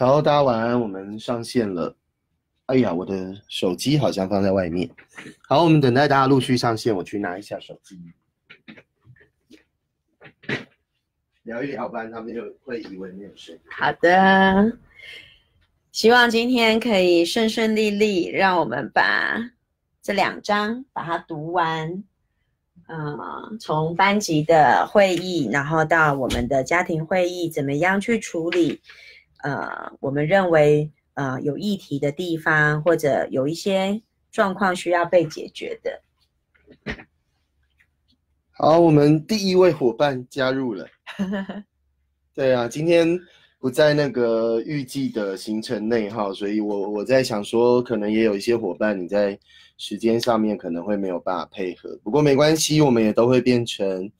[0.00, 1.94] 好，大家晚安，我们上线了。
[2.64, 4.88] 哎呀，我的手机好像放在外面。
[5.46, 8.00] 好，我们等待大家陆续上线，我去拿一下手机，
[11.42, 13.60] 聊一聊，不然他们就会以为没有声音。
[13.70, 14.78] 好的，
[15.92, 19.36] 希望今天可以顺顺利利，让我们把
[20.00, 22.02] 这两章把它读完。
[22.88, 28.80] 嗯，从班级的会议，然后到我们的家庭会议，怎么样去处理？
[29.42, 34.00] 呃，我们认为呃有议题的地方，或者有一些
[34.30, 36.02] 状况需要被解决的。
[38.52, 40.86] 好，我们第一位伙伴加入了。
[42.34, 43.18] 对啊，今天
[43.58, 49.38] 不在那个预计的行程内哈，所以我我在想说，可能也有一些伙伴你在。
[49.82, 54.12] 时间上面可能会没有办法配合，不过没关系，我们也都会变成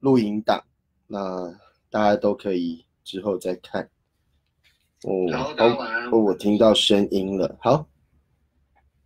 [0.00, 0.62] 录影档，
[1.06, 1.50] 那
[1.88, 3.88] 大家都可以之后再看。
[5.04, 7.86] 哦，哦，我听到声音了，好，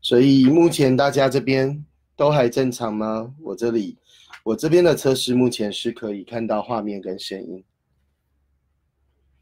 [0.01, 1.85] 所以目前大家这边
[2.17, 3.35] 都还正常吗？
[3.41, 3.99] 我这里，
[4.45, 7.65] 我这边的测试目前是可以看到画面跟声音。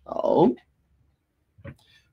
[0.04, 0.48] 好，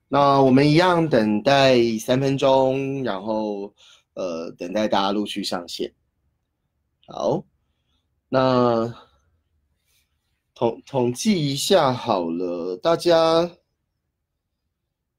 [0.08, 3.74] 那我们一样等待三分钟，然后。
[4.14, 5.94] 呃，等待大家陆续上线。
[7.06, 7.44] 好，
[8.28, 8.92] 那
[10.56, 13.48] 统统计一下好了，大家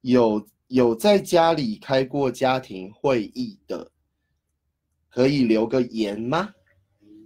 [0.02, 3.92] 有有在家里开过家庭会议的，
[5.10, 6.50] 可以留个言吗？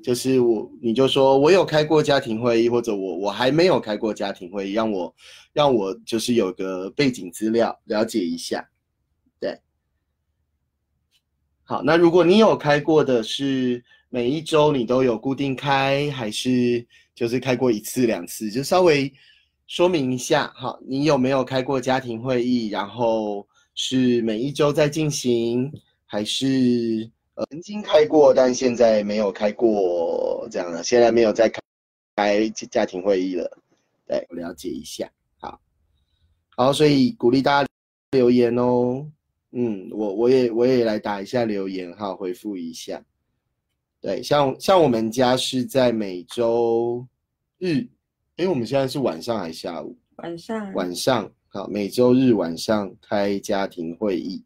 [0.04, 5.16] 就是我，你就说我有开过家庭会议，或者我我还没有开过家庭会议，让我
[5.54, 8.70] 让我就是有个背景资料了解一下。
[9.40, 9.58] 对
[11.64, 16.86] 好，那如果你有开过的是每一周你都有固定开，还是
[17.16, 19.10] 就是开过一次两次，就稍微
[19.68, 22.70] 说明一下哈，你有没有开过家庭会议？
[22.70, 25.72] 然后是每一周在进行，
[26.06, 27.10] 还是
[27.50, 31.60] 曾经开过，但现在没有开过这样的，现在没有在开
[32.16, 33.58] 开家庭会议了，
[34.06, 35.10] 对，我了解一下。
[35.40, 35.60] 好，
[36.56, 37.70] 好，所以鼓励大家
[38.12, 39.06] 留言哦。
[39.56, 43.04] 嗯，我我也我也来打一下留言哈，回复一下。
[44.02, 47.08] 对，像像我们家是在每周
[47.58, 47.88] 日，
[48.38, 49.96] 哎，我们现在是晚上还是下午？
[50.16, 50.74] 晚上。
[50.74, 54.44] 晚上，好，每周日晚上开家庭会议。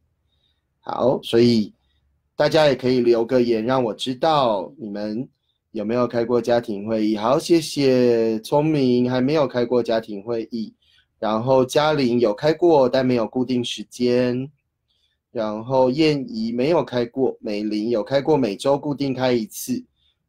[0.81, 1.73] 好，所以
[2.35, 5.25] 大家也可以留个言，让我知道你们
[5.71, 7.15] 有没有开过家庭会议。
[7.15, 10.73] 好，谢谢聪明，还没有开过家庭会议。
[11.17, 14.51] 然后嘉玲有开过，但没有固定时间。
[15.31, 19.81] 然后燕怡没有开过，美玲有开过，每周固定开一次。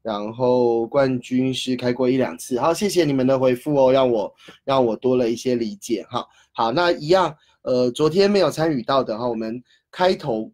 [0.03, 2.59] 然后冠军是开过一两次。
[2.59, 6.27] 好，谢谢你们的回复哦，让我让我多了一些理解哈。
[6.53, 10.51] 好，那一样，呃，昨天没有参与到的哈，我们开头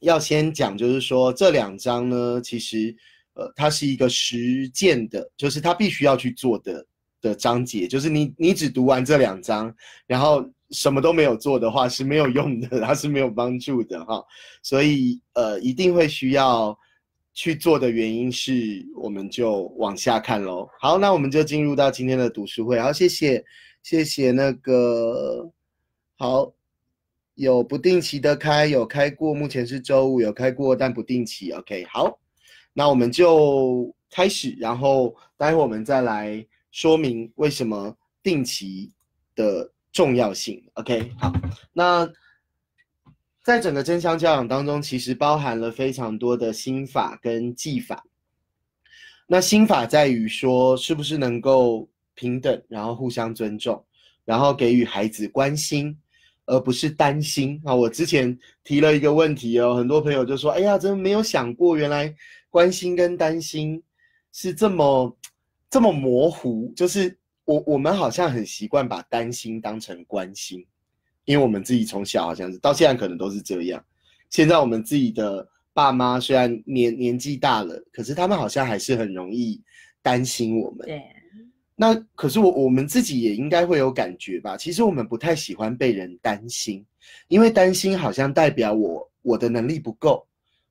[0.00, 2.94] 要先讲，就是说这两章呢，其实
[3.34, 6.86] 呃，它是一个实践的，就是它必须要去做的
[7.20, 9.74] 的章节，就是你你只读完这两章，
[10.06, 10.44] 然后。
[10.70, 14.20] 什么都没有做的话是没有用的，它是没有帮助的哈，
[14.60, 16.76] 所以呃一定会需要
[17.34, 20.66] 去做的原因是，我们就往下看喽。
[20.80, 22.80] 好，那我们就进入到今天的读书会。
[22.80, 23.44] 好，谢谢
[23.82, 25.50] 谢谢那个
[26.16, 26.50] 好
[27.34, 31.50] 有不定期的开，有开过，目前是周五有开过，但不定期。
[31.52, 32.18] OK，好，
[32.72, 38.90] 那我们就开始，然后待会我们再来说明为什么定期
[39.34, 39.70] 的。
[39.94, 41.32] 重要性，OK，好，
[41.72, 42.04] 那
[43.44, 48.02] 在整个真相教养当中，其实包含了非常多的心法跟技法。
[49.26, 53.84] 那心法在于说，是不是能够平等，然后互相尊重，
[54.24, 55.94] 然后给予孩子关心，
[56.46, 57.74] 而不是担心啊。
[57.74, 62.14] 我之前提了一个问题哦，很多朋友就说：“哎呀，真的没有想过，原来
[62.48, 63.82] 关心跟担心
[64.32, 65.16] 是这么
[65.68, 67.14] 这么模糊，就是。”
[67.46, 70.66] 我我们好像很习惯把担心当成关心，
[71.24, 73.84] 因为我们自己从小好像是到现在可能都是这样。
[74.30, 79.60] 现在我们自己的爸妈虽然年年纪大了，可是他们好像还是很容易
[80.02, 80.86] 担心我们。
[80.86, 81.02] 对。
[81.76, 84.56] 那可是我我们自己也应该会有感觉吧？
[84.56, 86.86] 其实我们不太喜欢被人担心，
[87.26, 90.24] 因为担心好像代表我我的能力不够，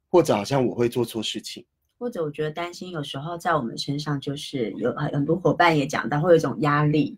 [0.10, 1.66] 或者好像我会做错事情。
[2.00, 7.18] 或者我觉得担心有时候在我们身上就是有很很多伙伴也讲到会有一种压力，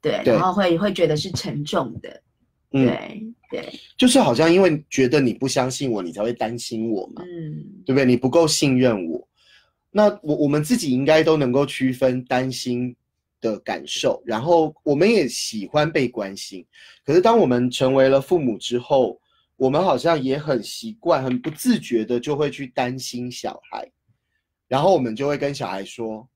[0.00, 2.22] 对，然后会会觉得是沉重的，
[2.82, 8.04] 对对，就是好像因为觉得你不相信我，你才会担心我嘛，嗯，对不对？
[8.04, 9.28] 你不够信任我，
[9.90, 12.94] 那我我们自己应该都能够区分担心
[13.40, 16.66] 的感受，然后我们也喜欢被关心。
[17.04, 19.20] 可是当我们成为了父母之后，
[19.56, 23.88] 我们好像也很习惯、很不自觉的就会去担心小孩，
[24.66, 26.28] 然后我们就会跟小孩说：“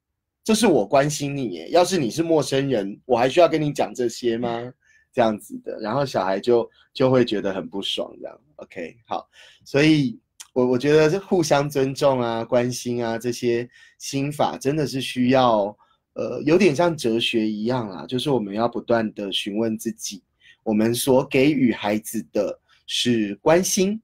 [0.44, 4.73] 这是我关心你耶，要是你是陌生人，我还需要跟你讲这些吗？”
[5.12, 8.40] 这样子的，然后小孩就就会觉得很不爽，这样。
[8.56, 9.28] OK，好，
[9.64, 10.19] 所以
[10.52, 13.69] 我我觉得这互相尊重啊、关心啊这些
[13.99, 15.76] 心法，真的是需要，
[16.14, 20.22] 呃，有点像哲学一样啦，就是我们要不断的询问自己，
[20.62, 22.58] 我们所给予孩子的。
[22.90, 24.00] 是关心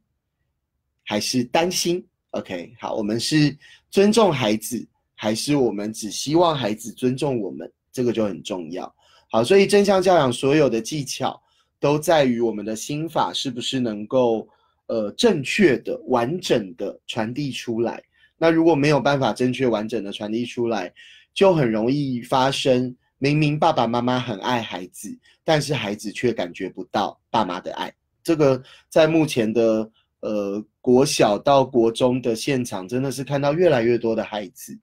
[1.07, 3.57] 还是担心？OK，好，我们是
[3.89, 7.73] 尊重孩子，还是我们只希望孩子尊重我们？
[7.91, 8.95] 这个就很重要。
[9.35, 11.43] 好，所以正向教养所有的技巧
[11.81, 14.49] 都在于我们的心法是不是能够
[14.87, 18.01] 呃正确的、完整的传递出来。
[18.39, 20.93] 那如果没有办法正确完整的传递出来，
[21.33, 27.93] 就很容易发生明明爸爸妈妈很爱孩子，但是孩子却感觉不到爸妈的爱。
[28.23, 29.91] 这个在目前的
[30.21, 34.79] 呃国小到国中的现场，真的是看到越来越多的孩子。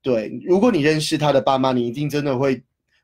[0.00, 2.62] 对，如果你认识他的爸妈，你一定真的会，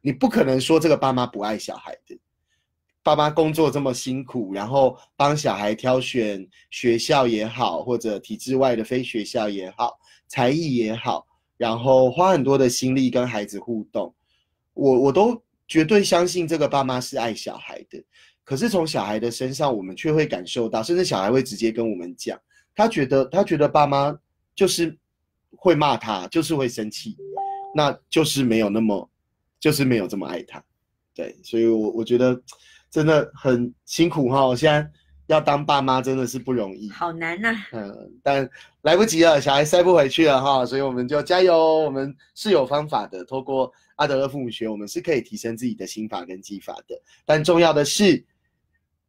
[0.08, 2.18] 你不可能说这个爸妈不爱小孩的。
[3.02, 11.26] 爸妈工作这么辛苦，然后帮小孩挑选学校也好，或者体制外的非学校也好，才艺也好，
[11.58, 14.14] 然后花很多的心力跟孩子互动，
[14.72, 18.02] 我我都绝对相信这个爸妈是爱小孩的。
[18.44, 22.40] 可是从小孩的身上，我们却会感受到，甚至小孩会直接跟我们讲，
[22.74, 24.18] 他觉得他觉得爸妈
[24.54, 24.98] 就是
[25.54, 27.14] 会骂他，就是会生气，
[27.74, 29.10] 那就是没有那么，
[29.60, 30.62] 就是没有这么爱他，
[31.14, 32.40] 对，所以，我我觉得
[32.90, 34.90] 真的很辛苦哈，现在
[35.26, 38.48] 要当爸妈真的是不容易，好难呐，嗯，但
[38.82, 48.24] 来不及了，小孩塞不回去了哈，所以我们就加油，我们是有方法的，透过阿德勒父母学，我们是可以提升自己的心法跟技法的，但重要的是。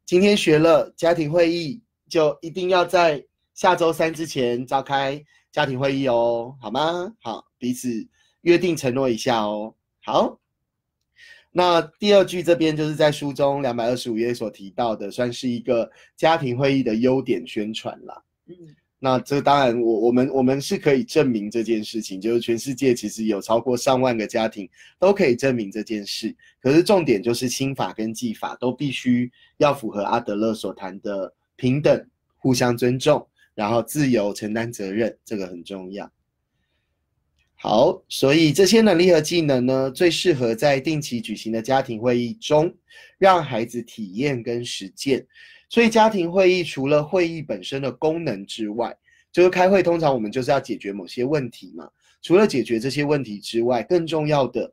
[0.06, 3.24] 今天学了家庭会议，就一定要在
[3.54, 7.12] 下周三之前召开家庭会议哦，好吗？
[7.22, 7.88] 好，彼此
[8.40, 9.72] 约定承诺一下哦。
[10.02, 10.39] 好，
[11.52, 18.22] 那第二句这边就是在书中两百二十五页所提到的，算是一个家庭会议的优点宣传啦。
[18.46, 18.54] 嗯。
[19.02, 24.68] 那这当然，我我们我们是可以证明这件事情，就是全世界其实有超过上万个家庭
[24.98, 26.36] 都可以证明这件事。
[26.60, 32.06] 可是重点就是心法跟技法都必须要符合阿德勒所谈的平等、
[32.36, 36.12] 互相尊重，然后自由承担责任，这个很重要。
[37.62, 42.74] 好，所以这些能力和技能呢，最适合在定期举行的家庭会议中，
[43.18, 45.26] 让孩子体验跟实践。
[45.68, 48.96] 所以家庭会议除了会议本身的功能之外，
[49.30, 51.86] 就是开会，通常我们就是要解决某些问题嘛。
[52.22, 54.72] 除了解决这些问题之外，更重要的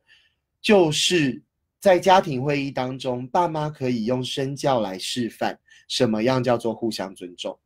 [0.62, 1.44] 就是
[1.82, 7.60] 在家庭会议当中，爸妈可以用身教来示范什么样叫做互相尊重，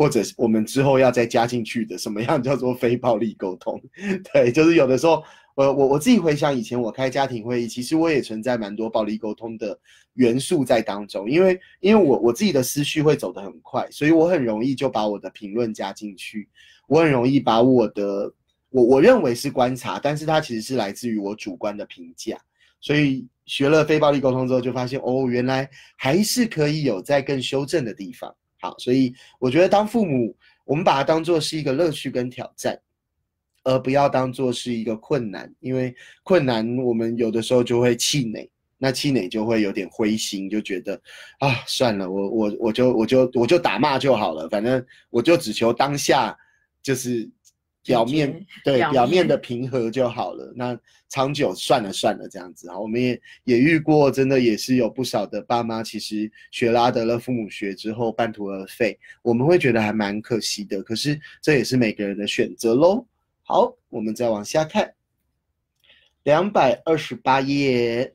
[0.00, 3.78] 或者我们之后要再加进去的什么样叫做非暴力沟通。
[4.32, 5.22] 对，就是有的时候。
[5.56, 9.78] 我，我我自己回想以前我开家庭会议，其实我也存在蛮多暴力沟通的
[10.14, 16.48] 元素在当中，因为因为我我自己的思绪会走得很快，所以我很容易就把我的评论加进去，
[16.86, 18.32] 我很容易把我的
[18.70, 22.38] 我我认为是观察，但是它其实是来自于我主观的评价，
[22.80, 28.34] 所以学了非暴力沟通之后，就发现哦，原来还是可以有在更修正的地方。
[28.60, 32.78] 好，所以我觉得当父母，我们把它当做是一个乐趣跟挑战。
[33.62, 40.98] 而不要当做是一个困难，因为困难我们有的时候就会气馁，那气馁就会有点灰心，就觉得
[41.40, 46.34] 啊算了，我我我就我就我就打骂就好了，反正我就只求当下
[46.82, 47.30] 就是
[47.84, 50.52] 表面对表面的平和就好了。
[50.54, 60.82] 那长久算了算了这样子啊，我们也也遇过，真的也是有不少的爸妈，其实学拉德勒父母学之后半途而废，我们会觉得还蛮可惜的。
[60.82, 63.04] 可是这也是每个人的选择喽。
[63.42, 64.94] 好，我们再往下看，
[66.22, 68.12] 两百二十八页。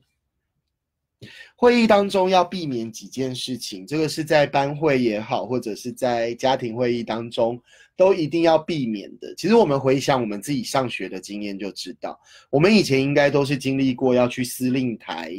[1.56, 7.60] 会议当中要避免几件事情，这个是在班会也好，或者是在家庭会议当中，
[7.96, 9.34] 都一定要避免的。
[9.36, 15.32] 其实我们回想我们自己上学的经验，就知道，我们以前应该都是经历过要去司令台，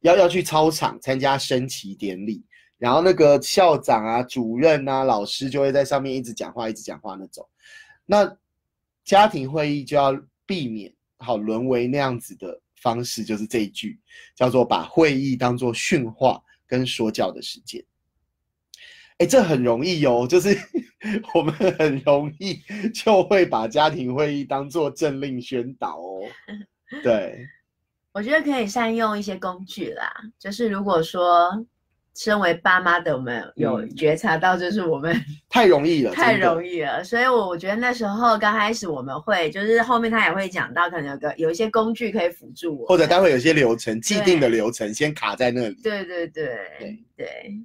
[0.00, 2.44] 要要去操场参加升旗典礼，
[2.76, 7.48] 然后那个校长啊、主任啊、老师就会在上面一直讲话，一直讲话那种。
[8.04, 8.36] 那
[9.04, 10.14] 家庭会议就要
[10.44, 13.98] 避免好沦为那样子的方式，就是这一句
[14.36, 17.82] 叫做把会议当做训话跟说教的时间。
[19.22, 20.48] 哎，这很容易哦，就是
[21.32, 22.60] 我们很容易
[22.92, 26.22] 就会把家庭会议当做政令宣导哦。
[27.04, 27.46] 对，
[28.12, 31.64] 我觉得可以善用一些工具啦，就是如果说
[32.16, 35.16] 身为爸妈的我们有嗯觉察到，就是我们
[35.48, 45.74] 太容易了，太容易了，所以我我觉得那时候刚开始我们会，就是后面他也会讲到，可能有个有一些工具可以辅助我，或者待会有些流程，既定的流程先卡在那里。
[45.80, 46.48] 对对对
[46.80, 47.60] 对对，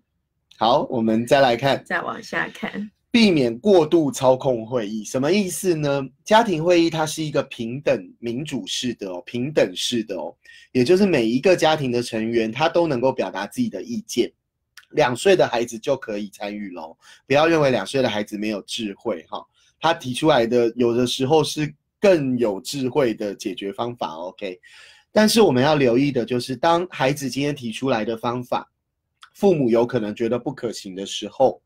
[0.59, 6.03] 好，我们再来看，再往下看，避免过度操控会议，什么意思呢？
[6.25, 10.35] 家庭会议它是一个平等民主式的哦，平等式的哦，
[10.71, 14.31] 也就是每一个家庭的成员他都能够表达自己的意见。
[14.89, 16.97] 两岁的孩子就可以参与喽，
[17.27, 19.45] 不要认为两岁的孩子没有智慧哈，
[19.79, 21.71] 他提出来的有的时候是
[22.01, 24.59] 更有智慧的解决方法，OK。
[25.11, 28.67] 但是我们要留意的就是，当孩子今天提出来的方法，
[29.37, 31.61] 父母有可能觉得不可行的时候，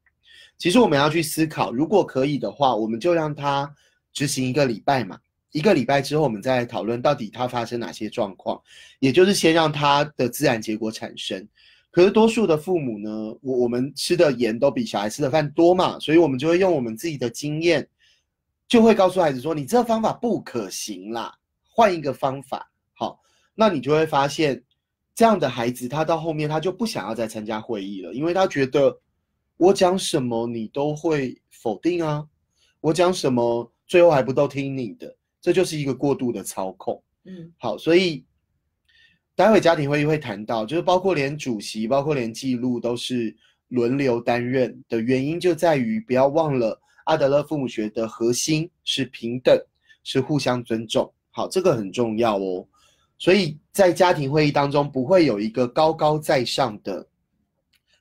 [0.58, 3.74] 其实我们要去思考，如果可以的话，我们就让他
[4.12, 5.18] 执行一个礼拜嘛。
[5.54, 8.62] 一个礼拜之后，我们再来讨论到底他发生哪些状况，
[9.00, 11.48] 也就是先让他的自然结果产生。
[11.92, 13.10] 可是多数的父母呢，
[13.42, 17.88] 我我们吃的盐都比小孩吃的饭多嘛，所以我们就会用我们自己的经验，
[18.68, 23.18] 就会告诉孩子说：“你这个方法不可行啦，换一个方法。”好，
[23.56, 24.62] 那你就会发现，
[25.13, 28.98] 这样的孩子他到后面他就不想要再参加会议了，因为他觉得
[29.58, 32.25] 我讲什么你都会否定啊，
[32.80, 37.01] 我讲什么最后还不都听你的，这就是一个过度的操控。
[37.25, 38.25] 嗯好，所以
[39.36, 43.36] 待会家庭会议会谈到，就是包括连主席，包括连记录都是
[43.68, 49.56] 轮流担任的原因，就在于不要忘了阿德勒父母学的核心是平等，
[50.03, 51.13] 是互相尊重。
[51.30, 52.68] 好，这个很重要哦。
[53.22, 57.08] 所以在家庭会议当中，不会有一个高高在上的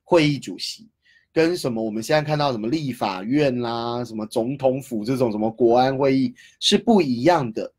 [0.03, 0.89] 会议主席，
[1.31, 7.71] 跟什么我们现在看到什么立法院啦、什么总统府这种什么国安会议是不一样的。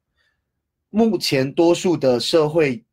[0.91, 2.83] 目前多数的社会，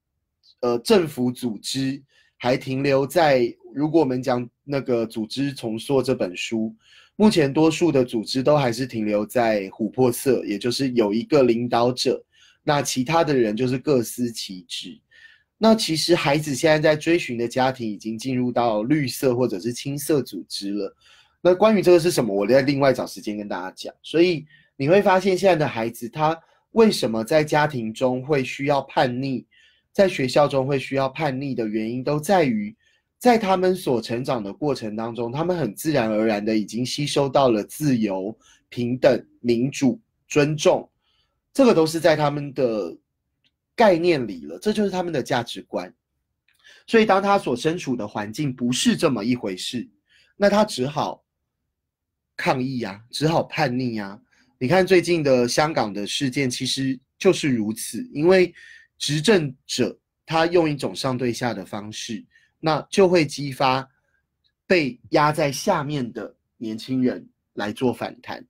[0.60, 2.02] 呃，政府组织
[2.38, 6.74] 还停留在，如果我们讲那个《组织重塑》这本书，
[7.16, 12.24] 目前多数的组织都还是停留在琥珀色，也就是有一个领导者，
[12.68, 15.00] 那其他的人就是各司其职。
[15.56, 20.94] 那其实孩子现在在追寻的家庭已经进入到绿色或者是青色组织了。
[21.40, 23.94] 那关于这个是什么，我再另外找时间跟大家讲。
[24.02, 24.44] 所以
[24.76, 26.38] 你会发现现在的孩子他。
[26.72, 29.46] 为什么在家庭中会需要叛逆，
[29.90, 32.76] 在学校中会需要叛逆的原因，都在于
[33.18, 38.36] 在他们所成长的过程当中，他们很自然而然的已经吸收到了自由、
[38.68, 39.98] 平等、民主、
[40.28, 40.88] 尊重，
[41.58, 42.96] 这个都是在他们的
[43.74, 45.92] 概念里了，这就是他们的价值观。
[46.86, 49.84] 所以，当他所身处的环境不是这么一回事，
[50.36, 51.20] 那他只好
[52.36, 54.16] 抗议呀、只好叛逆呀、
[54.56, 58.54] 你看最近的香港的事件，其实就是如此，因为
[58.96, 62.24] 执政者他用一种上对下的方式，
[62.60, 63.84] 那就会激发
[64.64, 68.46] 被压在下面的年轻人来做反弹。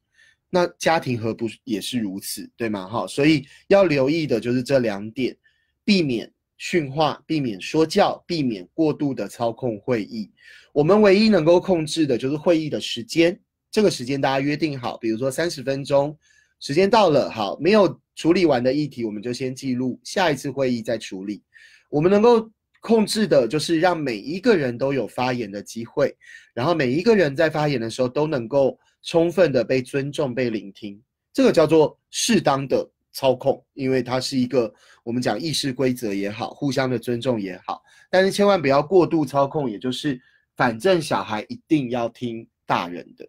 [0.51, 2.87] 那家庭何不也是如此，对吗？
[2.87, 5.37] 哈，所以要留意的就是这两点，
[5.85, 10.31] 避免训话，避免说教，避免过度的操控会议。
[10.73, 13.39] 我们唯一能够控制的就是会议的时间。
[13.71, 16.17] 这个时间大家约定好，比如说三十分钟，
[16.61, 21.43] 时间到了，好，没有处理完的议题，我们就先记录，下一次会议再处理。
[21.91, 22.51] 我们能够
[22.81, 26.17] 控制的就是让每一个人都有发言的机会，
[26.55, 28.79] 然后每一个人在发言的时候都能够
[29.09, 34.71] 充分的被尊重、被聆听，这个叫做适当的操控，因为它是一个
[35.03, 40.21] 我们讲议事规则也好，互相的尊重也好，但是千万不要过度操控，也就是
[40.57, 43.27] 反正小孩一定要听大人的。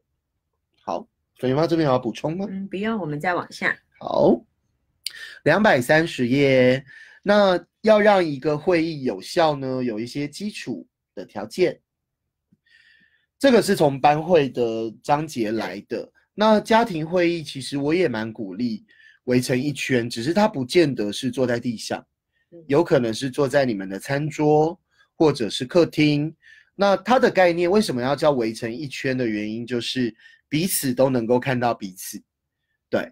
[0.81, 1.07] 好，
[1.37, 2.45] 粉妈这边有要补充吗？
[2.49, 3.73] 嗯，不用，我们再往下。
[3.99, 4.37] 好，
[5.45, 6.83] 两百三十页。
[7.23, 11.79] 那要让一个会议有效呢，有一些基础的条件。
[13.39, 16.11] 这个是从班会的章节来的。
[16.35, 18.85] 那家庭会议其实我也蛮鼓励
[19.23, 22.05] 围成一圈，只是它不见得是坐在地上，
[22.67, 24.77] 有可能是坐在你们的餐桌
[25.15, 26.35] 或者是客厅。
[26.75, 30.13] 那它的概念为什么要叫围成一圈的原因，就是
[30.49, 32.21] 彼此都能够看到彼此，
[32.89, 33.09] 对，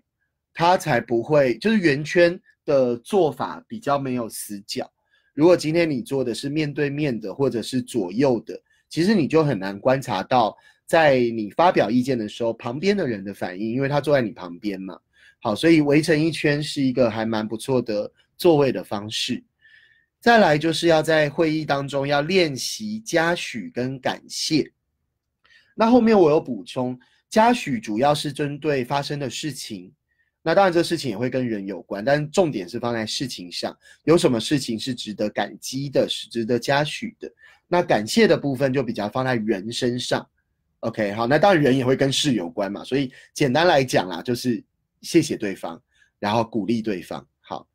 [0.54, 4.90] 它才不会就是圆圈的做法比较没有死角。
[5.34, 14.98] 如果今天你做的是面对面的或者是左右的，其实你就很难观察到，在你发表意见的时候，旁边的人的反应，因为他坐在你旁边嘛。
[15.40, 19.44] 好，所以围成一圈是一个还蛮不错的座位的方式。
[20.20, 24.70] 再来就是要在会议当中要练习嘉许跟感谢。
[25.76, 29.94] 那后面我有补充，嘉许主要是针对发生的事情，
[30.42, 37.32] 那当然这事情也会跟人有关，但重点是放在事情上，有什么事情是值得感激的，是值得嘉许的。
[37.68, 40.28] 那感谢的部分就比较放在人身上。
[40.82, 44.64] OK，好，那当然人也会跟事有关嘛，所以简单来讲啦，就是
[45.02, 45.82] 谢谢对方，
[46.20, 47.28] 然后鼓励对方。
[47.42, 47.68] 好，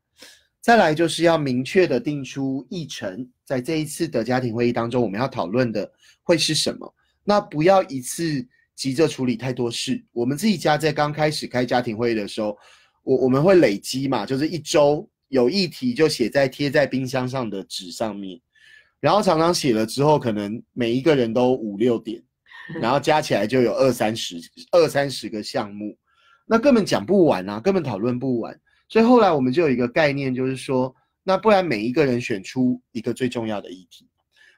[0.61, 5.91] 再来就是要明确的定出议程，在这一次的家庭会议当中，我们要讨论的
[6.23, 6.95] 会是什么？
[7.25, 10.03] 那不要一次急着处理太多事。
[10.13, 12.57] 我们自己家在刚开始开家庭会议的时候，
[13.03, 18.39] 我我们会累积嘛，就是一周有议题就写在贴在冰箱上的纸上面，
[19.03, 22.23] 然后常常写了之后，可能每一个人都五六点。
[22.79, 24.37] 然后加起来就有二三十、
[24.71, 25.97] 二三十个项目，
[26.45, 28.57] 那根本讲不完啊，根本讨论不完。
[28.87, 34.07] 所以后来我们就有一个概念，就是说，那不然每一个人选出一个最重要的议题，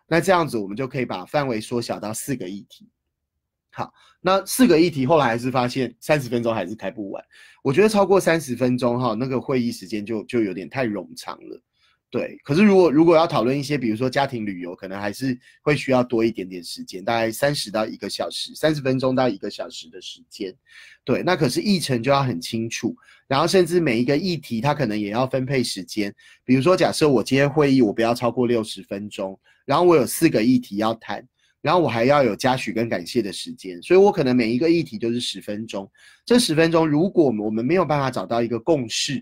[0.08, 2.88] 那这样子我们就可以把范围缩小到四个议题。
[3.72, 7.25] 好，那四个议题后来还是发现三十分钟还是开不完。
[7.64, 11.60] 我觉得超过三十分钟哈，那个会议时间就就有点太冗长了。
[12.12, 20.55] 对，可是如果如果要讨论一些，比如说家庭旅游，可能还是会需要多一点点时间，大概三十到一个小时，三十分钟到一个小时的时间。
[21.03, 22.95] 对，那可是议程就要很清楚，
[23.27, 26.13] 然后甚至每一个议题，它可能也要分配时间。
[26.45, 31.27] 比如说，假设我今天会议我不要超过六十分钟，然后我有四个议题要谈，
[31.62, 35.91] 然后我还要有嘉许跟感谢的时间，所以我可能每一个议题就是十分钟。
[36.25, 39.21] 这十分钟，如果我们没有办法找到一个共识。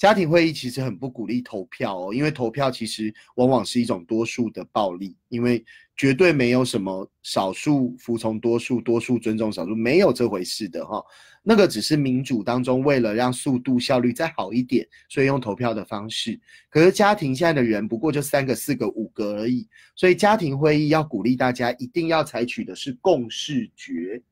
[0.00, 5.62] 家庭会议其实很不鼓励投票哦，因为投票其实往往是一种多数的暴力，因为
[5.94, 11.04] 绝对没有什么少数服从多数、多数尊重少数，没有这回事的哈。
[11.42, 16.40] 那个只是民主当中为了让速度效率再好一点，所以用投票的方式。
[16.70, 24.22] 可是家庭现在的人不过就三个、四个、五个而已，所以家庭会议要鼓励大家一定要采取的是共识决，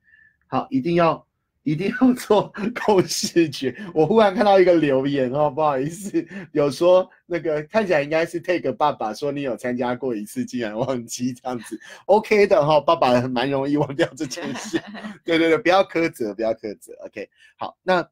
[0.46, 1.27] 好，一定要。
[1.68, 2.50] 一定要做
[2.84, 3.74] 共视觉。
[3.92, 11.78] 我忽然看到一个留言哦，不好意思， 有说那个看起来应该是 Take 爸爸说你有参加过一次，竟然忘记这样子。
[12.06, 14.80] OK 的哈，爸爸蛮容易忘掉这件事。
[15.24, 16.94] 对对对，不要苛责，不要苛责。
[17.04, 17.28] OK，
[17.58, 18.08] 好，那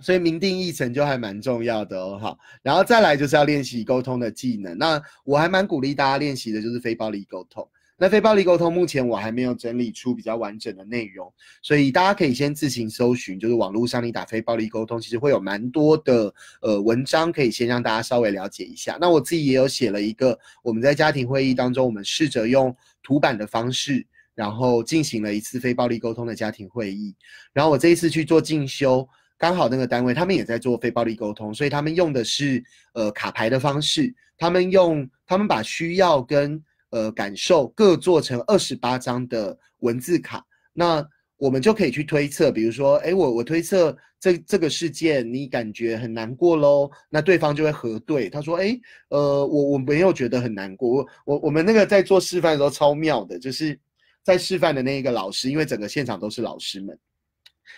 [0.00, 2.18] 所以明定议程就还蛮重要的哦。
[2.20, 4.76] 好，然后再来就是要练习沟通的技能。
[4.76, 7.68] 那我还蛮鼓励大家练习的，就是非暴力沟通。
[8.02, 18.98] 那非暴力沟通目前我还没有整理出比较完整的内容，所以大家可以先自行搜寻，就是网络上你打非暴力沟通，其实会有蛮多的呃文章可以先让大家稍微了解一下。
[19.00, 27.14] 那我自己也有写了一个，我们在家庭会议当中，我们试着用图版的方式，然后进行了一次非暴力沟通的家庭会议。
[27.52, 32.60] 然后我这一次去做进修，刚好那个单位他们也在做非暴力沟通，所以他们用的是
[32.94, 36.60] 呃卡牌的方式，他们用他们把需要跟
[36.92, 41.02] 呃，感受各做成二十八张的文字卡，那
[41.38, 48.78] 我们就可以去推测，比如说，哎，我我推测这这个事件你感觉很难过喽，那对方就会核对，他说，哎，
[49.08, 53.76] 呃，我我没有觉得很难过，我我我们那个在做示范的时候超妙的，就是
[54.22, 56.96] 在示范的那一个老师，因为整个现场都是老师们，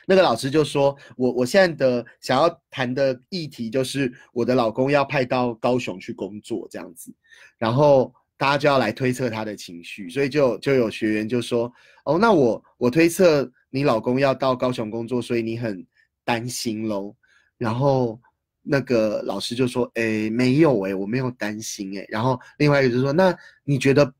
[0.08, 7.14] 那个老师就说我我现在的想要谈的议题就是我的老公要派到高雄去工作这样子，
[7.58, 8.12] 然后。
[8.36, 11.72] 大家就要来推测他的情绪，所以就就有学员就说
[12.04, 15.86] ：“哦，那我我推测你老公要到高雄工作，所以你很
[16.24, 17.14] 担心喽。”
[17.56, 18.20] 然后
[18.62, 24.12] 那个老师就说：“诶，没有诶，我没有担心诶。”然后另外一个就说：“那你觉得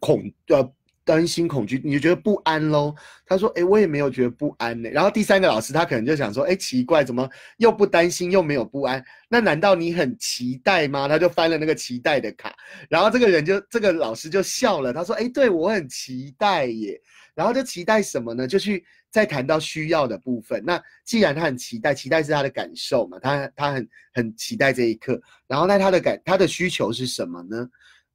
[0.00, 0.72] 恐呃？”
[1.10, 2.94] 担心恐惧，你就觉得不安喽？
[3.26, 9.04] 他说：“哎，我也没有觉得不安呢。”然后第三个老师他可能就想说：“哎，奇怪，怎么又不担心又没有不安？
[9.28, 12.54] 那难道你很期待吗？”他就翻了那个期待的卡，
[12.88, 17.00] 然后这个人就这个老师就笑了，他说：“哎，对我很期待耶。”
[17.34, 18.46] 然后就期待什么呢？
[18.46, 20.62] 就去再谈到需要的部分。
[20.64, 25.20] 那既然他很期待，期待是他的感受嘛，他他很很期待这一刻。
[25.48, 27.68] 然后那他的感他的需求是什么呢？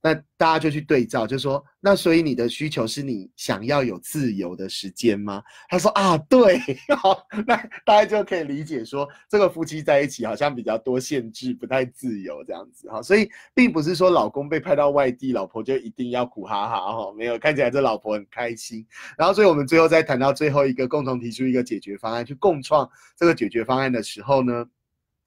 [0.05, 5.41] 那大家就去对照，就说那所以你的需求是你想要有自由的时间吗？
[5.67, 6.59] 他说啊，对，
[6.95, 13.01] 好，那大家就可以理解说，这个夫妻在一起好像比较多限制，不太自由这样子哈。
[13.01, 18.85] 所以并不是说老公被派到外地，老婆就一定要苦哈哈哈，没有，看起来这老婆很开心。
[19.17, 22.87] 然后所以我们最后再谈到最后一个共同提出一个解决方案，去共创
[23.17, 24.63] 这个解决方案的时候呢？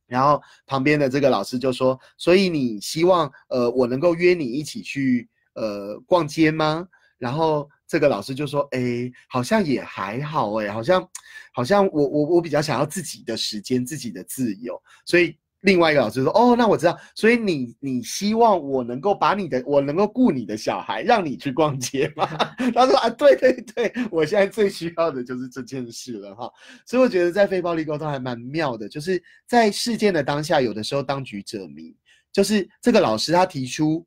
[0.08, 11.08] 然后旁边的这个老师就说：“所以你希望呃我能够约你一起去呃逛街吗？”然后这个老师就说：“哎，好像也还好哎，好像
[11.52, 22.26] 好像我我我比较想要自己的时间，自己的自由。”所以另外一个老师说：“哦，那我知道，所以你你希望我能够把你的我能够顾你的小孩，让你去逛街吗？”
[22.72, 26.48] 他说：“啊，对对对，我现在最需要的就是这件事了哈。”
[26.86, 31.92] 所以我觉得在非暴力沟通还蛮妙的，就是在事件的当下，有的时候当局者迷，
[32.32, 34.06] 就是这个老师他提出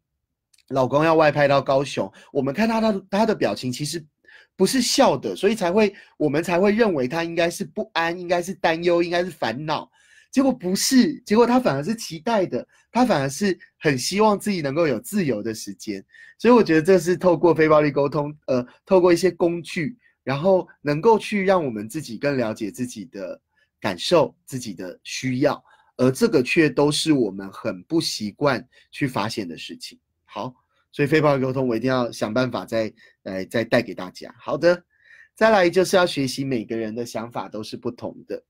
[0.69, 4.01] 老公要外派到高雄，我们看他他他的表情其实
[4.55, 9.91] 不是笑的，所以才会我们才会认为他应该是不安，应该是担忧，应该是烦恼。
[10.31, 16.03] 结果不是，结果他反而是期待的，他反而是很希望自己能够有自由的时间，
[16.37, 23.39] 所以我觉得这是透过非暴力沟通，呃，透过一些工具，然后能够去让我们自己更了解自己的
[23.81, 25.61] 感受、自己的需要，
[25.97, 29.99] 而这个却都是我们很不习惯去发现的事情。
[30.23, 30.55] 好，
[30.93, 34.33] 所以非暴力沟通我一定要想办法再来再带给大家。
[34.39, 34.81] 好的，
[35.35, 38.43] 再来就是要学习每个人的想法都是不同的，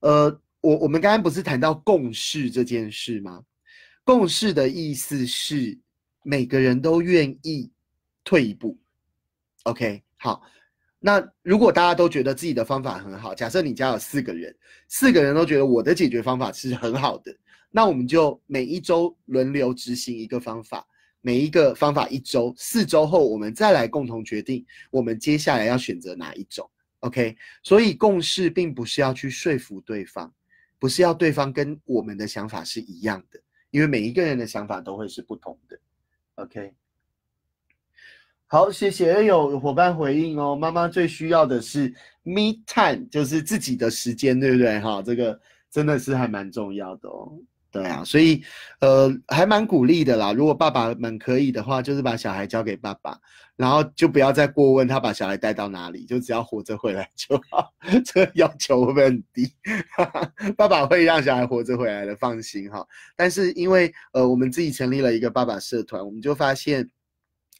[0.00, 0.42] 呃。
[0.60, 3.42] 我我们刚刚不是谈到共识这件事吗？
[4.04, 5.78] 共识的意思是
[6.24, 7.70] 每个人都愿意
[8.24, 8.78] 退一步。
[9.64, 10.42] OK，好，
[10.98, 14.56] 那如果大家都觉得自己的方法很好，假设你家有四个人，
[14.88, 17.36] 四个人都觉得我的解决方法是很好的，
[17.70, 20.86] 那我们就每一周轮流执行一个方法，
[21.20, 26.68] 每一个方法一周，四周后我们再来共同决定我们接下来要选择哪一种。
[27.00, 30.32] OK，所以共识并不是要去说服对方。
[30.78, 35.78] 不是要对方跟我们的想法是一样的，因为每一个人的想法都会是不同的。
[36.36, 36.72] OK，
[38.46, 40.54] 好，谢谢有伙伴回应哦。
[40.54, 44.78] 妈妈最需要的是 me time，就是自己的时间，对不对？
[44.80, 47.36] 哈，这个真的是还蛮重要的哦。
[47.70, 48.42] 对啊，所以
[48.80, 50.32] 呃还蛮鼓励的啦。
[50.32, 53.20] 如果爸爸们可以的话，就是把小孩交给爸爸，
[53.56, 57.70] 然后就不要再过问他把小孩带到哪里，就只要活着回来就好。
[58.06, 59.52] 这个要求会不会很低？
[60.56, 62.86] 爸爸会让小孩活着回来的，放心哈。
[63.14, 66.88] 但是因为呃我们自己成立了一个爸爸社团，我们就发现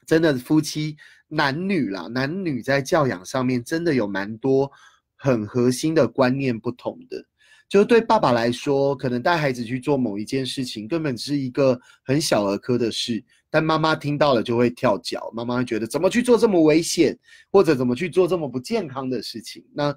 [0.07, 0.97] 真的夫妻
[1.29, 4.73] 男女啦，男女在教养上面真的有蛮多
[5.17, 7.23] 很核心的观念不同的。
[7.69, 17.15] 就是对爸爸来说，可能带孩子去做某一件事情，根本是一个很小儿科的事，但妈妈听到了就会跳脚，妈妈会觉得怎么去做这么危险，
[17.51, 19.63] 或者怎么去做这么不健康的事情。
[19.75, 19.95] 那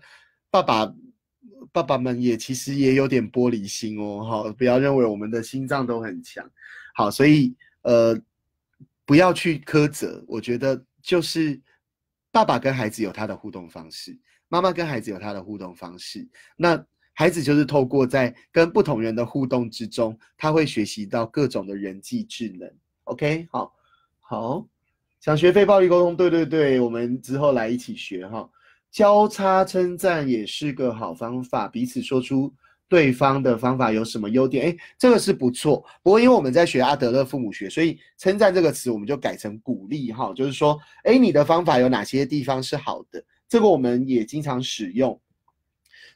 [0.49, 0.93] 爸爸
[1.71, 6.45] 爸爸们也其实也有点玻璃心哦，好，不要认为我们的心脏都很强，
[6.93, 8.19] 好，所以呃，
[9.05, 11.57] 不要去苛责，我觉得就是
[12.34, 16.86] 爸爸跟孩子有他的互动方式，妈妈跟孩子有他的互动方式，那。
[17.21, 22.67] 孩子就是透过在跟不同人的互动之中，他会学习到各种的人际智能。
[23.03, 23.71] OK，好，
[24.21, 24.65] 好，
[25.19, 28.49] 想学非暴力沟通，对对对，我们之后来一起学哈。
[28.89, 32.51] 交叉称赞也是个好方法，彼此说出
[32.89, 35.86] 对方的方法有什么优点，哎，这个是不错。
[36.01, 43.23] 不过因为我们在学阿德勒父母学，所以称赞这个词我们就改成鼓励哈，就是说，哎，你的方法有哪些地方是好的？
[43.47, 45.21] 这个我们也经常使用。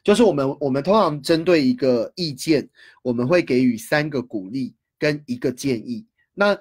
[0.06, 2.68] 就是我们，我们通常针对一个意见，
[3.02, 6.06] 我们会给予三个鼓励跟一个建议。
[6.32, 6.56] 那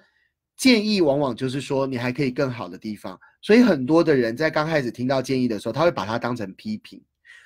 [0.57, 6.99] 建议往往就是说你还可以更好的地方，所以很多的人在刚开始听到建议的时候，他会把它当成批评。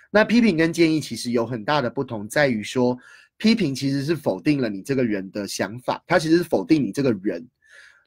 [0.10, 2.98] 那批评跟建议其实有很大的不同，在于说
[3.36, 7.46] 批评其实是否定了你这个人的想法，它其实是否定你这个人。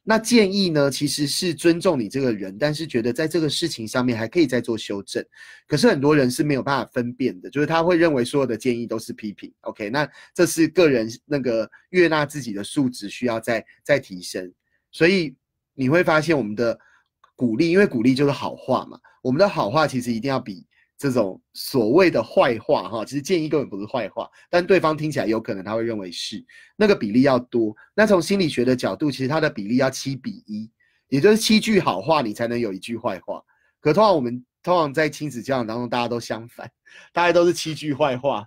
[0.05, 5.25] 那建议呢，其实是尊重你这个人，但是觉得在这个事情上面还可以再做修正。
[5.69, 9.53] 可是很多人是没有办法分辨的，就是他会认为所有的建议都是批评。
[9.61, 14.53] OK，那这是个人那个悦纳自己的素质需要再再提升。
[14.91, 15.35] 所以
[15.73, 16.77] 你会发现我们的
[17.37, 20.67] 鼓励，因为鼓励就是好话嘛，我们的好话其实一定要比。
[20.99, 26.45] 这种所谓的坏话，哈，其实建议根本不是坏话，但对方听起来有可能他会认为是
[26.77, 27.75] 那个比例要多。
[27.93, 30.71] 那从心理学的角度，其实它的比例要七比一，
[31.09, 33.43] 也就是七句好话你才能有一句坏话。
[33.81, 36.71] 可通常我们通常在亲子教养当中，大家都相反，
[37.13, 38.47] 大家都是七句坏话，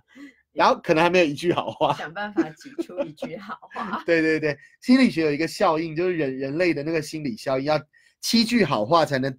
[0.52, 1.92] 然后可能还没有一句好话。
[1.92, 4.02] 想办法挤出一句好话。
[4.06, 7.78] 对对对，心理学有一个效应，就是人人类的那个心理效应，要
[8.22, 9.36] 七句好话才能。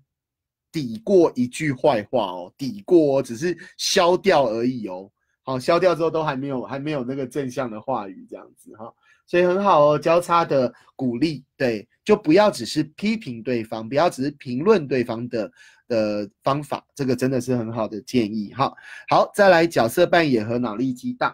[0.72, 5.10] 抵过一句坏话哦，抵过只是消掉而已哦。
[5.44, 8.94] 好，消掉之后都还没有还没有那个正向的话语这样子哈，
[9.26, 15.50] 所以很好哦，交叉的鼓励，对，就不要只是批评对方，不要只是评论对方的
[15.88, 18.74] 的方法，这个真的是很好的建议哈。
[19.08, 21.34] 好，再来角色扮演和脑力激荡，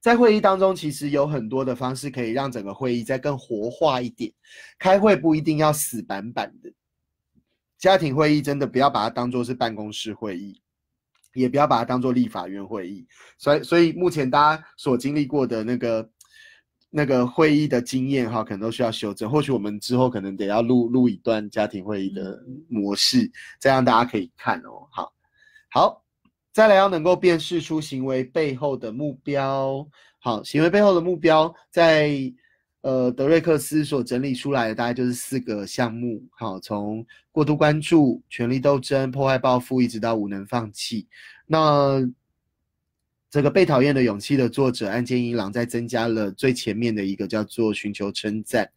[0.00, 4.32] 在会议当中其实有很多的方式可以让整个会议再更活化一点，
[4.80, 6.72] 开会不一定要死板板的。
[7.78, 10.60] 家庭会议真的不要把它当做是办公室会议，
[11.34, 13.06] 也不要把它当做立法院会议。
[13.36, 16.10] 所以，所以目前大家所经历过的那个
[16.90, 19.30] 那个会议的经验哈，可能都需要修正。
[19.30, 24.88] 或许我们之后可能得要录录一段家庭会议的模式，这样大家可以看哦。
[24.90, 25.12] 好，
[25.70, 26.04] 好，
[26.52, 29.86] 再来要能够辨识出行为背后的目标。
[30.18, 32.32] 好，行为背后的目标在。
[32.86, 41.08] 呃，德瑞克斯所整理出来的大概就是四个项目，好，从过度关注、权力斗争、破坏报复，一直到无能放弃。
[41.48, 42.08] 那
[43.28, 48.70] 这个被讨厌的勇气的作者岸见一郎在增加了最前面的一个叫做寻求称赞。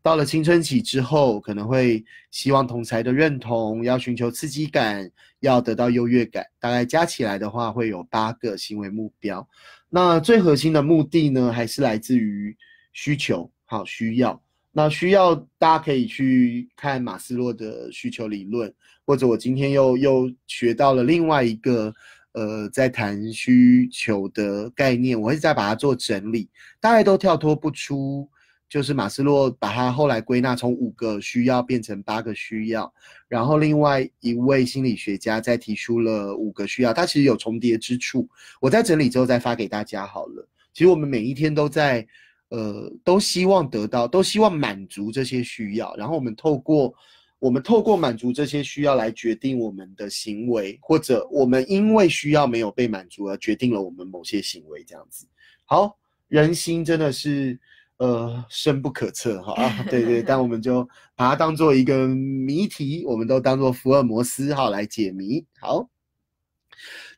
[0.00, 6.46] 到了青春期之后，可能会希望同才的认同，要寻求刺激感，要得到优越感。
[6.60, 9.44] 大概加起来的话，会有八个行为目标。
[9.90, 12.56] 那最核心的目的呢，还是来自于
[12.92, 13.50] 需求。
[13.68, 18.72] 好，需要那需要大家可以去看马斯洛的需求理论，
[19.04, 21.92] 或者我今天又又学到了另外一个
[22.32, 26.48] 呃，在谈需求的概念，我会再把它做整理，
[26.78, 28.28] 大概都跳脱不出，
[28.68, 32.92] 就是马斯洛把它后来归纳从五个需要变成八个需要，
[33.26, 38.28] 然后另外一位心理学家再提出了五个需要，它其实有重叠之处，
[38.60, 40.46] 我在整理之后再发给大家好了。
[40.72, 42.06] 其实我们每一天都在。
[42.48, 46.94] 呃，都希望得到，都希望满足这些需要，然后我们透过
[47.38, 55.26] 我们透过满足这些需要来决定我们的行为，或者我们因为需要没有被满足而决定了我们某些行为，这样子。
[55.64, 57.58] 好，人心真的是
[57.98, 65.44] 呃深不可测哈，对对，但我们就把它当做一个谜题，我们都当做福尔摩斯哈来解谜。
[65.58, 65.88] 好。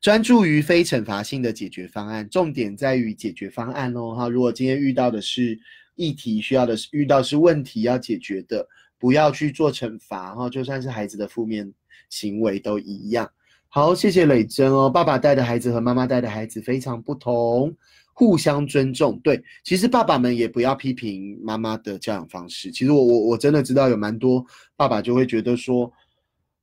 [0.00, 4.14] 专注于非惩罚性的解决方案，重点在于解决方案哦。
[4.14, 5.58] 哈，如果今天遇到的是
[5.96, 8.64] 议题，需要的是遇到是问题要解决的，
[8.96, 10.48] 不要去做惩罚哈。
[10.48, 11.72] 就算是孩子的负面
[12.10, 13.28] 行为都一样。
[13.68, 14.88] 好，谢谢磊真哦。
[14.88, 17.76] 爸爸带的孩子和妈妈带的孩子非常不同，
[18.14, 19.18] 互相尊重。
[19.18, 22.70] 对，其实爸爸们也不要批评妈妈的教养方式。
[22.70, 25.92] 其实我我我真的知道有蛮多爸爸就会觉得说。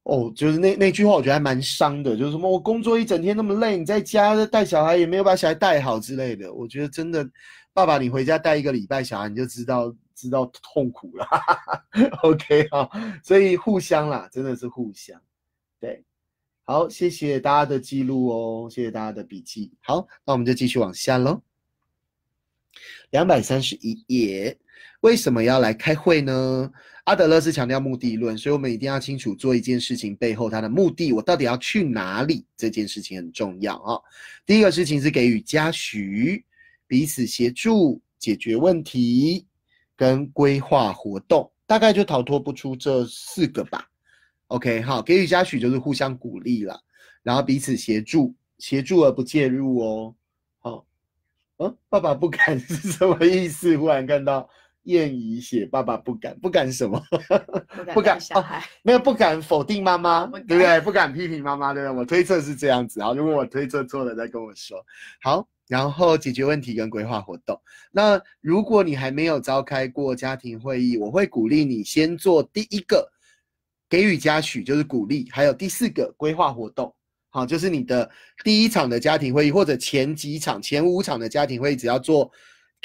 [0.06, 6.54] 哦，就是那那句话，我觉得还蛮伤的，就是什么我工作一整天那么累，你在家带小孩也没有把小孩带好之类的。
[6.54, 7.28] 我觉得真的，
[7.74, 11.28] 爸爸你回家带一个礼拜小孩，你就知道知道痛苦了。
[12.22, 12.88] OK 哈，
[13.24, 15.20] 所以互相啦，真的是互相。
[15.80, 16.04] 对，
[16.66, 19.74] 好，谢谢大家的记录哦，谢谢大家的笔记。
[19.82, 21.42] 好，那我们就继续往下喽。
[23.10, 24.56] 两百三十一页，
[25.02, 26.72] 为什么要来开会呢？
[27.06, 32.44] 阿德勒是强调目的论，所以我们一定要清楚做一件事情背后它的目的，我到底要去哪里？
[32.58, 34.02] 这件事情很重要啊。
[34.44, 36.44] 第一个事情是给予嘉许，
[36.88, 39.46] 彼此协助解决问题
[39.96, 43.88] 跟规划活动，大概就逃脱不出这四个吧。
[44.48, 46.82] OK，好，给予嘉许就是互相鼓励了，
[47.22, 50.16] 然后彼此协助，协助而不介入哦。
[50.58, 50.86] 好，
[51.58, 53.78] 嗯，爸爸不敢 是什么意思？
[53.78, 54.50] 忽然看到。
[54.86, 57.02] 燕怡写：“爸爸不敢，不敢什么？
[57.94, 60.80] 不敢 小孩，没有不敢否定妈妈，对不对？
[60.82, 61.98] 不敢批评妈妈，对不对？
[62.00, 63.02] 我推测是这样子。
[63.02, 64.84] 好，如果我推测错了，再跟我说。
[65.22, 67.60] 好，然后解决问题跟规划活动。
[67.92, 73.12] 那如果你还没有召开过家庭会议，我会鼓励你先做第一个，
[73.90, 75.28] 给予嘉许，就是鼓励。
[75.32, 76.94] 还有第四个，规划活动。
[77.30, 78.10] 好，就是你的
[78.44, 82.32] 第一场的家庭会议，或者前几场、前五场的家庭会议，只要做。”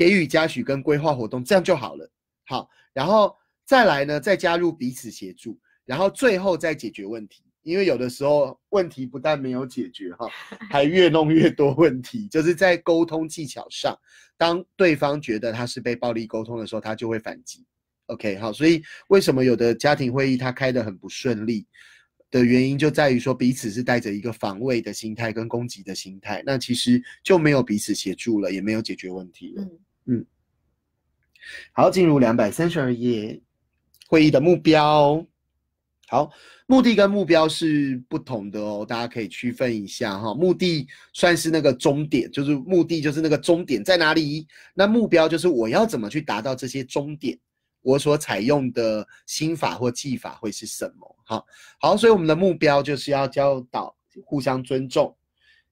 [0.00, 2.10] 给予嘉许跟规划活动，这样就好了。
[2.46, 3.36] 好，然后
[3.66, 7.42] 再来呢，再加入彼此协助，然后最后再解决问题。
[7.60, 10.26] 因为有的时候问题不但没有解决，哈，
[10.72, 12.26] 还越弄越多问题。
[12.28, 13.94] 就是在沟通技巧上，
[14.38, 17.66] 当对方觉得他是被暴力沟通的时候，他就会反击。
[18.06, 21.66] OK，好，所以为什么有的家庭会议他开得很不顺利？
[22.30, 29.62] 的原因就在于说彼此是带着一个防卫的心态跟攻击的心态，那其实就没有彼此协助了，也没有解决问题了。
[29.62, 29.78] 嗯
[30.10, 30.26] 嗯。
[31.72, 33.40] 好，进入两百三十二页，
[34.08, 35.24] 会议的目标。
[36.08, 36.28] 好，
[36.66, 40.34] 目的跟目标是不同的哦，大家可以区分一下哈。
[40.34, 47.38] 目的算是那个终点，就是目的就是那个终点在哪里，那目标就是我要怎么去达到这些终点。
[47.82, 51.16] 我所采用的心法或技法会是什么？
[51.24, 51.46] 好，
[51.78, 55.16] 好，所以我们的目标就是要教导互相尊重。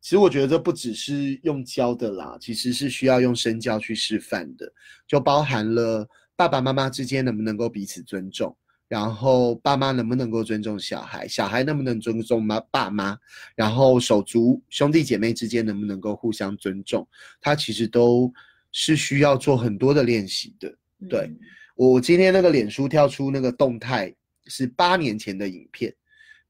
[0.00, 4.72] 其实我觉得这不只是用教的啦，其实是需要用身教去示范的，
[5.06, 8.56] 就包含了爸爸妈妈之间能不能够彼此尊重，
[8.86, 13.18] 然后爸妈能不能够尊重小孩，小孩能不能尊重妈爸妈，
[13.56, 17.06] 然后手足兄弟姐妹之间能不能够互相尊重，
[17.40, 18.32] 它其实都
[18.70, 20.72] 是需要做很多的练习的，
[21.08, 21.30] 对。
[21.74, 24.12] 我今天那个脸书跳出那个动态
[24.46, 25.94] 是八年前的影片，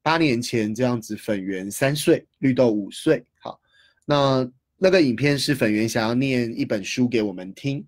[0.01, 3.23] 八八年前这样子，粉圆三岁，绿豆五岁。
[4.09, 7.85] 那那个影片是粉圆想要念一本书给我们听，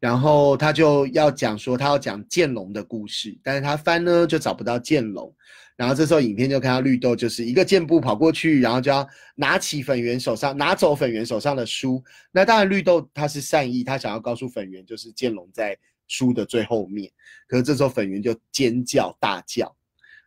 [0.00, 5.30] 然后他就要讲说他要讲剑龙的故事，但是他翻呢就找不到剑龙。
[5.76, 12.02] 然后这时候影片就看到绿豆就是一个箭步跑过去，然后就要拿起粉圆手上拿走粉圆手上的书。
[12.32, 15.76] 那当然绿豆他是善意，他想要告诉粉圆就是剑龙在
[16.08, 17.12] 书的最后面。
[17.46, 19.76] 可是这时候粉圆就尖叫大叫，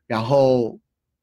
[0.05, 0.79] 然后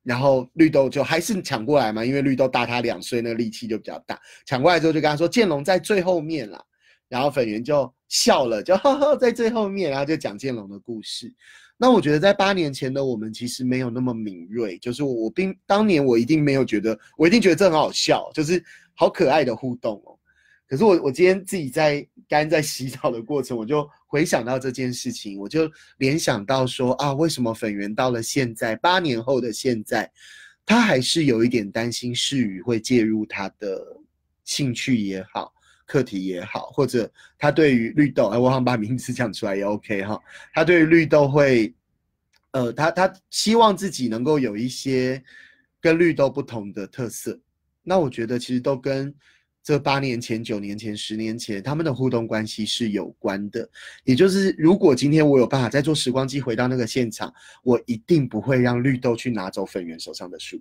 [0.07, 4.17] 然后绿豆就还是抢过来嘛，因为绿豆大他两岁，那个力气就比较大。
[4.45, 6.63] 抢过来之后就跟他说剑龙在最后面啦。
[7.09, 11.33] 然后粉圆就笑了，就哈哈在最后面，然后就讲剑龙的故事。
[11.77, 18.63] 那我觉得在八年前的我们其实没有那么敏锐，就是我并当年我一定没有觉得，我一定觉得这很好笑，就是
[18.95, 20.19] 好可爱的互动哦。
[20.69, 30.11] 可是我我今天自己在刚在洗澡的过程，我就回想到这件事情，我就联想到说啊，为什么粉圆到了现在八年后的现在，
[30.65, 33.85] 他还是有一点担心世宇会介入他的
[34.45, 35.53] 兴趣也好。
[35.89, 40.21] 课题也好，或者他对于绿豆，哎，我好把名字讲出来也 OK 哈。
[40.53, 41.73] 他对于绿豆会，
[42.51, 45.23] 呃，他他希望自己能够有一些
[45.81, 47.39] 跟绿豆不同的特色。
[47.85, 49.15] 那我觉得其实都跟
[49.67, 53.69] 这八年前、九年前、十年前他们的互动关系是有关的。
[54.05, 60.57] 也就是如果今天我有办法再坐时光机回到那个现场，我一定不会让绿豆去拿走粉圆手上的书。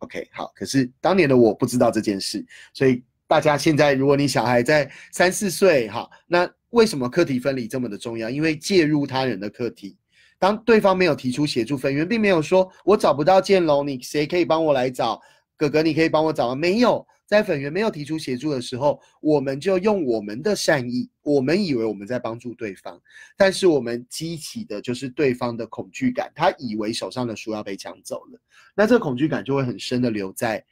[0.00, 0.50] OK，好。
[0.56, 2.44] 可是当年的我不知道这件事，
[2.74, 3.00] 所以。
[3.30, 8.30] 大家现在，如果你小孩在三四岁，哈，那为什么课题分离这么的重要？
[8.30, 9.98] 因为介入他人的课题，
[10.38, 15.20] 当对方没有提出协助，粉圆并没有说“我找不到建龙，你谁可以帮我来找？
[15.58, 22.98] 哥哥，你可以帮我找吗？”没有，在粉圆没有提出协助的时候，我们就用我们的善意，我们以为我们在帮助对方，
[23.36, 28.40] 但是我们激起的就是对方的恐惧感，他以为手上的书要被抢走了，
[28.74, 30.64] 那这个恐惧感就会很深的留在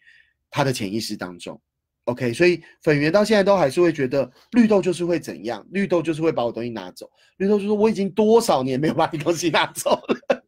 [0.51, 1.61] 他的潜意识当中。
[2.05, 7.11] OK，所以粉圆到现在都还是会觉得绿豆就是会怎样，绿豆就是会把我东西拿走。
[7.37, 10.45] 绿豆就说我已经多少年没有把你东西拿走了。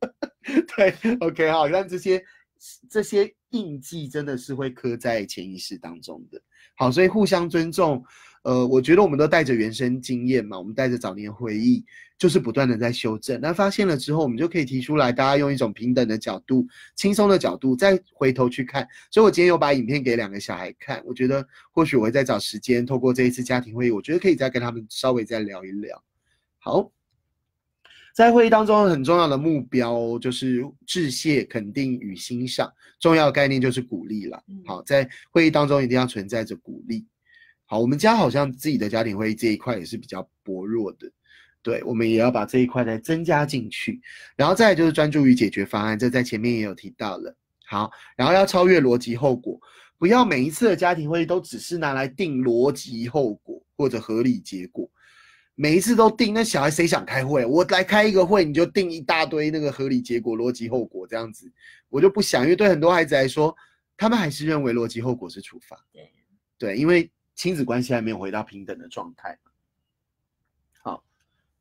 [0.74, 2.24] 对，OK，好，让这些
[2.88, 6.40] 这些印记真的是会刻在潜意识当中的。
[6.76, 8.04] 好，所以互相尊重。
[8.44, 11.84] 呃，我觉得我们都带着原生经验嘛，我们带着早年回忆，
[12.16, 13.38] 就是不断的在修正。
[13.40, 18.86] 那发现了之后，我们就可以提出来，大家用一种平等的角度、轻松的角度，再回头去看。
[19.10, 26.02] 所以我今天有把影片给两个小孩看，我觉得或许我会再找时间，透过这一次家庭会议，我觉得可以再跟他们稍微再聊一聊。
[26.58, 26.90] 好，
[28.14, 34.42] 在会议当中很重要的目标就是致谢、肯定与欣赏，重要概念就是鼓励了。
[34.66, 37.06] 好，在会议当中一定要存在着鼓励。
[37.64, 41.10] 好，我们家好像自己的家庭会议这一块也是比较薄弱的，
[41.62, 44.00] 对，我们也要把这一块再增加进去，
[44.34, 47.36] 然后再就是专注于解决方案，这在前面也有提到了。
[47.66, 49.60] 好，然后要超越逻辑后果，
[49.98, 54.90] 不要每一次的家庭会议都只是拿来定逻辑后果或者合理结果，
[55.60, 57.44] 每一次都定，那小孩谁想开会？
[57.44, 61.50] 我来开一个会，你就定一大堆那个合理结果、逻辑后果这样子，
[61.88, 63.52] 我就不想，因为对很多孩子来说，
[63.96, 65.76] 他们还是认为逻辑后果是处罚。
[65.92, 66.12] 对，
[66.56, 67.10] 对，因为。
[67.38, 69.38] 亲子关系还没有回到平等的状态。
[70.82, 71.04] 好，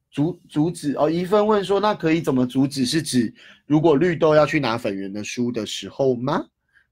[0.09, 2.83] 阻阻止哦，一份问说，那可以怎么阻止？
[2.83, 3.31] 是指
[3.67, 6.43] 如果绿豆要去拿粉圆的书的时候吗？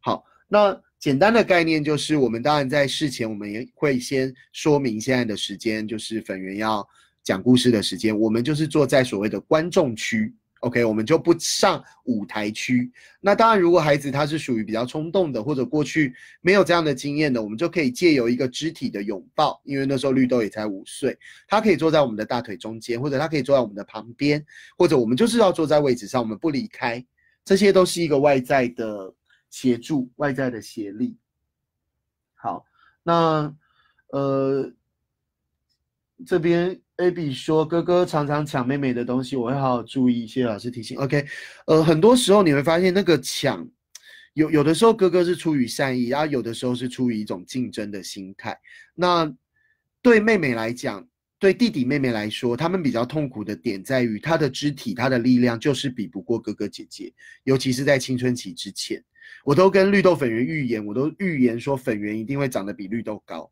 [0.01, 6.83] 好，那简单的概念就是，我们当然在事前，我们也会先说明现在的时间，就是粉圆要
[7.23, 10.33] 讲故事的时间，我们就是坐在所谓的观众区。
[10.61, 12.91] OK，我们就不上舞台区。
[13.21, 21.15] 那当然，如果孩子他是属于比较冲动的，或者过去没有这样的经验的，我们就可以借由一个肢体的拥抱，因为那时候绿豆也才五岁，
[21.47, 24.43] 他可以坐在我们的大腿中间，或者他可以坐在我们的旁边，
[24.75, 27.05] 或者我们就是要坐在位置上，我们不离开。
[27.43, 29.13] 这些都是一个外在的
[29.55, 31.15] 协助，外在的协力。
[32.33, 32.65] 好，
[33.03, 33.55] 那
[34.09, 34.73] 呃
[36.25, 36.81] 这边。
[36.97, 40.25] AB 说：“哥哥常常抢妹妹的东西，我会好好注意。
[40.25, 40.97] 谢谢老师提醒。
[40.97, 41.25] OK，
[41.67, 43.69] 呃，很多时候你会发现那个抢，
[44.33, 48.57] 有有的时候哥哥是出于善意，然后有的时候是出于一种竞争的心态。
[48.93, 49.29] 那
[50.01, 51.05] 对妹妹来讲，
[51.37, 57.13] 对弟弟妹妹来说，他们比较痛苦的点在于，他的肢体、他的力量就是比不过哥哥姐姐，
[57.43, 59.03] 尤其是在青春期之前。
[59.43, 63.51] 我都跟绿豆粉圆预言，我都预言说粉圆一定会长得比绿豆高。”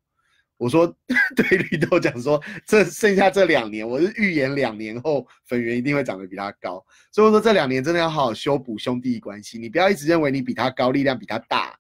[0.56, 0.88] 我说
[1.36, 11.78] 对绿豆讲说，这剩下这两年，我是预言两年后粉圆一定会长得比他高，所以我说这两年真的要好好修补兄弟关系，你不要一直认为你比他高，力量比他大，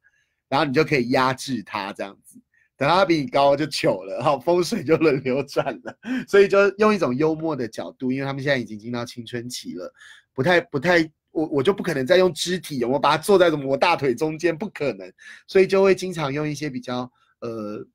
[0.50, 2.38] 然后你就可以压制他这样子，
[2.76, 9.94] 等他比你高就糗了，好风水就轮流转了，所以就用一种幽默的角度，因为他们现在已经进到青春期了，
[10.34, 15.12] 不太不太我我就不可能再用肢体，我把它坐在什么我大腿中间，不可能，
[15.48, 17.12] 所以就会经常用一些比较
[17.42, 17.86] 呃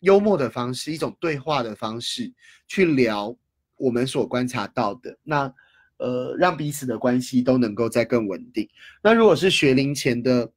[0.00, 2.32] 幽默的方式，一种对话的方式
[2.66, 3.32] 去聊
[3.76, 5.54] 我们所观察到的，那
[5.98, 8.68] 呃让彼此的关系都能够再更稳定。
[9.02, 10.50] 那如果是学龄前的。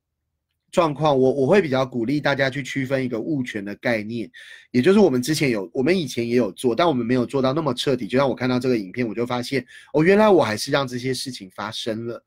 [0.71, 4.31] 状况，我我会比较鼓励大家去区分一个物权的概念，
[4.71, 8.07] 也就是我们之前有，我们以前也有做，但我们没有做到那么彻底。
[8.07, 12.23] 就像我看到这个影片，我就发现，哦，原来我还是让这些事情发生了。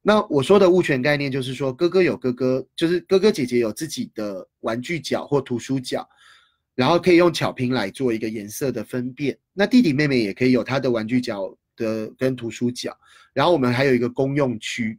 [0.00, 6.08] 那我说的物权概念，就是说哥哥有哥哥，就是哥哥姐姐有自己的玩具角或图书角，
[6.74, 9.36] 然后可以用巧拼来做一个颜色的分辨。
[9.52, 12.96] 那弟弟妹妹也可以有他的玩具角的跟图书角，
[13.34, 14.98] 然后我们还有一个公用区。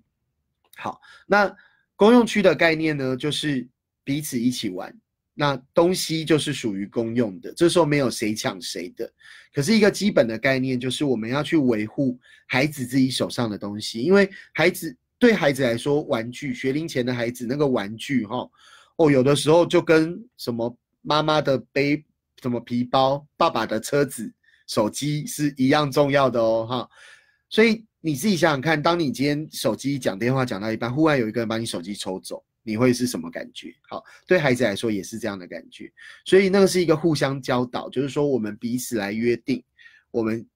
[0.75, 1.51] 好，那。
[1.95, 3.67] 公用区的概念呢，就是
[4.03, 4.93] 彼此一起玩，
[5.33, 9.09] 那东西就是属于公用的，这时候没有谁抢谁的。
[9.53, 18.49] 可是一个基本的概念就是我们要去维护孩子自己手上的东西，因为孩子对孩子来说，玩具学龄前的孩子那个玩具哈，
[18.97, 22.03] 哦，有的时候就跟什么妈妈的背
[22.41, 24.29] 什么皮包、爸爸的车子、
[24.67, 26.89] 手机是一样重要的哦哈，
[27.49, 27.85] 所以。
[28.05, 33.73] 你自己想想看，当你今天手机讲电话讲到一半，户外有一个人把你手机抽走，你会是什么感觉？
[33.89, 35.91] 好，对孩子来说也是这样的感觉。
[36.23, 39.63] 所以那个是一个互相教导，就是说我们彼此来约定，
[40.11, 40.47] 我们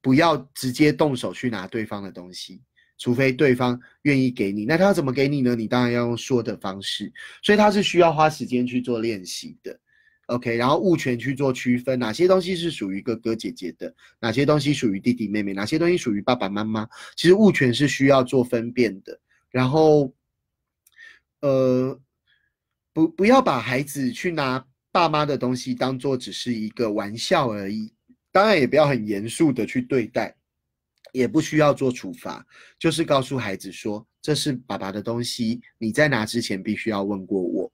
[0.00, 2.62] 不要直接动手去拿对方的东西，
[2.96, 4.64] 除非对方愿意给你。
[4.64, 5.54] 那他要怎么给你呢？
[5.54, 7.12] 你当然要用说的方式，
[7.42, 9.78] 所以他是需要花时间去做练习的。
[10.32, 16.88] OK，然后物权去做区分，哪些东西是属于哥哥姐姐的，哪些东西属于弟弟妹妹，哪些东西属于爸爸妈妈。
[17.16, 19.20] 其实物权是需要做分辨的。
[19.50, 20.10] 然后，
[21.40, 22.00] 呃，
[22.94, 27.92] 不不要把孩子去拿爸妈的东西当做只是一个玩笑而已。
[28.30, 30.34] 当然也不要很严肃的去对待，
[31.12, 32.42] 也不需要做处罚，
[32.78, 37.70] 就是告诉孩子说这是爸爸的东西，你在拿之前必须要问过我。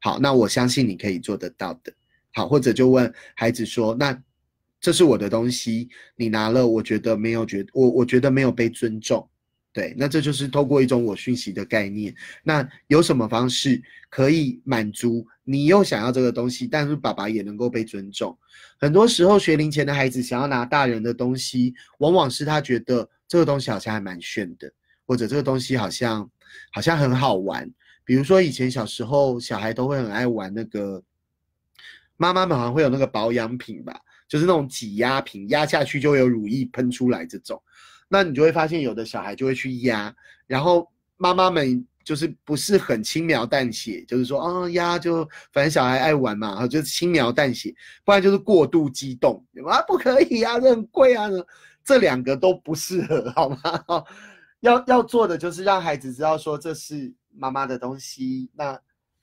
[0.00, 1.90] 好，那我相信你可以做得到的。
[2.34, 4.18] 好，或者就问孩子说：“那
[4.80, 9.28] 这是我的东西，你拿了，我觉得没有觉，我我觉得没有被尊重，
[9.72, 12.12] 对，那这就是透过一种我讯息的概念。
[12.42, 13.80] 那有什么方式
[14.10, 18.36] 可以满足你又想要这个东西，但是爸爸也能够被尊重？
[18.80, 24.72] 很多时候学龄前的孩子想要拿大人的东西，往往是他觉得这个东西好像还蛮炫的，
[25.06, 26.28] 或者这个东西好像
[26.72, 27.70] 好像很好玩。
[28.04, 31.00] 比如说以前小时候，小孩都会很爱玩那个。”
[32.22, 37.60] 妈妈们好像会有那个保养品吧，就是那种挤压瓶，压下去就有乳液喷出来这种。
[38.06, 40.14] 那你就会发现有的小孩就会去压，
[40.46, 51.28] 然后妈妈们就是不是很轻描淡写，就是说啊压就反正小孩爱玩嘛，就轻描淡写，不然就是过度激动啊不可以啊，这很贵啊，
[51.82, 53.58] 这两个都不适合好吗？
[54.62, 58.78] 要要做的就是让孩子知道说这是妈妈的东西，那。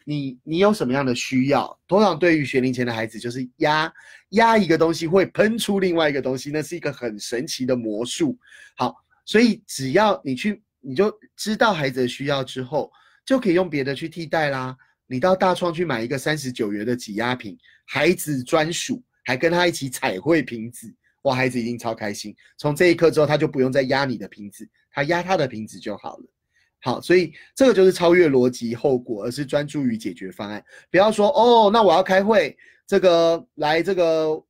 [0.09, 1.79] 你你有什么样的需要？
[1.87, 3.93] 通常对于学龄前的孩子，就是压
[4.29, 8.35] 压一个东西会喷出另外一个东西，那是一个很神奇的魔术。
[8.75, 12.91] 好，所以只要你去，你就知道孩子的需要之后，
[13.23, 14.75] 就可以用别的去替代啦。
[15.05, 17.55] 你到大创去买一个三十九元的挤压瓶，
[17.85, 20.91] 孩子专属，还跟他一起彩绘瓶子，
[21.21, 22.35] 哇，孩子一定超开心。
[22.57, 26.25] 从这一刻之后，他就不用再压你的瓶子，他压他的瓶子就好了。
[26.81, 30.63] 好，所以这个就是超越逻辑后果，而是专注于解决方案。
[30.89, 32.57] 不要说哦，那我要开会，
[32.87, 34.41] 这个来这个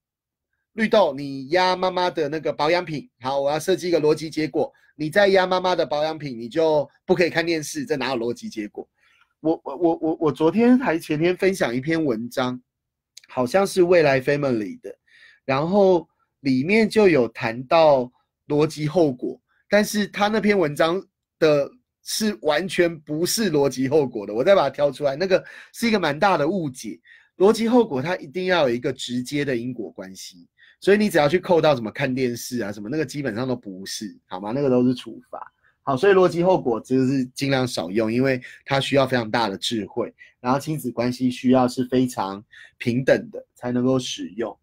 [0.74, 3.10] 绿豆，你压妈妈的那个保养品。
[3.20, 7.84] 好，我要设计一个逻辑结果，你再压妈妈的保养品，你就不可以看电视。
[7.84, 8.88] 这哪有逻辑结果？
[9.40, 12.62] 我我我我我昨天还前天分享一篇文章，
[13.28, 14.96] 好像是未来 Family 的，
[15.46, 16.08] 然后
[16.42, 18.12] 里面就有谈到
[18.48, 21.04] 逻辑后果，但是他那篇文章
[21.40, 21.72] 的。
[22.04, 25.44] 是完全不是逻辑后果的，我再把它挑出来，那个
[25.74, 27.00] 是一个蛮大的误解。
[27.38, 30.46] 逻辑后果它一定要有一个直接的因果关系，
[30.82, 34.52] 所以你只要去扣到什么看电视啊什么，那个基本上都不是，好吗？
[34.54, 35.40] 那个都是处罚。
[35.84, 42.44] 好，所以逻辑后果就是尽量少用，因为它需要非常大的智慧，然后亲子关系需要是非常
[42.78, 44.56] 平等的才能够使用。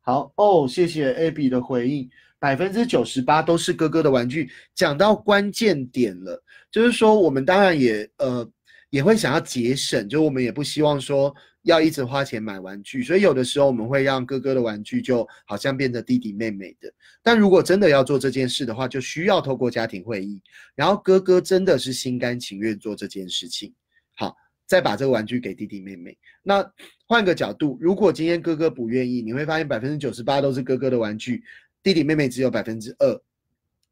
[0.00, 2.08] 好哦，谢谢 Abby 的回应。
[2.38, 6.43] 百分之九十八都是哥哥的玩具，讲到关键点了，
[6.74, 8.50] 就是说我们当然也呃
[8.90, 16.92] 也会想要节省，就我们也不希望说要一直花钱买玩具，所以有的时候我们会让哥哥的玩具就好像变得弟弟妹妹的。
[17.22, 20.42] 但如果真的要做这件事的话，就需要透过家庭会议，
[20.74, 23.72] 然后哥哥真的是心甘情愿做这件事情，
[24.16, 24.34] 好，
[24.66, 26.18] 再把这个玩具给弟弟妹妹。
[26.42, 26.68] 那
[27.06, 31.40] 换个角度，如果今天哥哥不愿意，你会发现百分之九十八都是哥哥的玩具。
[31.84, 33.22] 弟弟妹妹只有百分之二，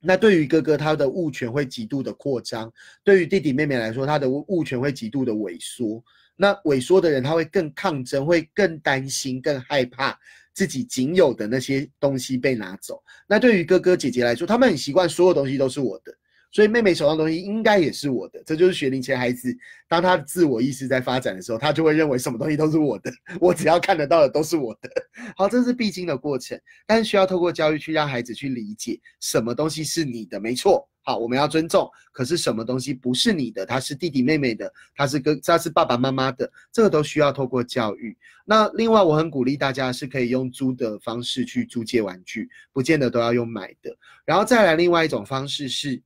[0.05, 2.69] 那对于哥哥，他的物权会极度的扩张；
[3.05, 6.03] 对于弟弟妹妹来说，他的物权会极度的萎缩。
[6.35, 10.19] 那萎缩的人，他会更抗争，会更担心、更害怕
[10.53, 13.01] 自己仅有的那些东西被拿走。
[13.29, 16.13] 那对于哥哥姐姐来说，他们很习惯所有东西都是我的。
[16.53, 19.57] 所以妹妹手上的东西应该也是我的，这就是学龄前孩子，
[19.89, 24.91] 当他的自我意识在发展的时候，他就会认为什么东西都是我的， 我只要看得到的都是我的。
[25.35, 30.87] 好，这是必经的过程，但是需要透过教育去让孩子去理解什么东西是你的，没错。
[31.05, 33.65] 好，我们要尊重，可是什么东西不是你的？
[33.65, 38.17] 他是弟弟妹妹的，他是跟他是爸爸妈妈的，这个都需要透过教育。
[38.45, 43.97] 那另外，我很鼓励大家是可以用租的方式去租借玩具，不见得都要用买的。
[44.25, 46.01] 然后再来，另外一种方式是。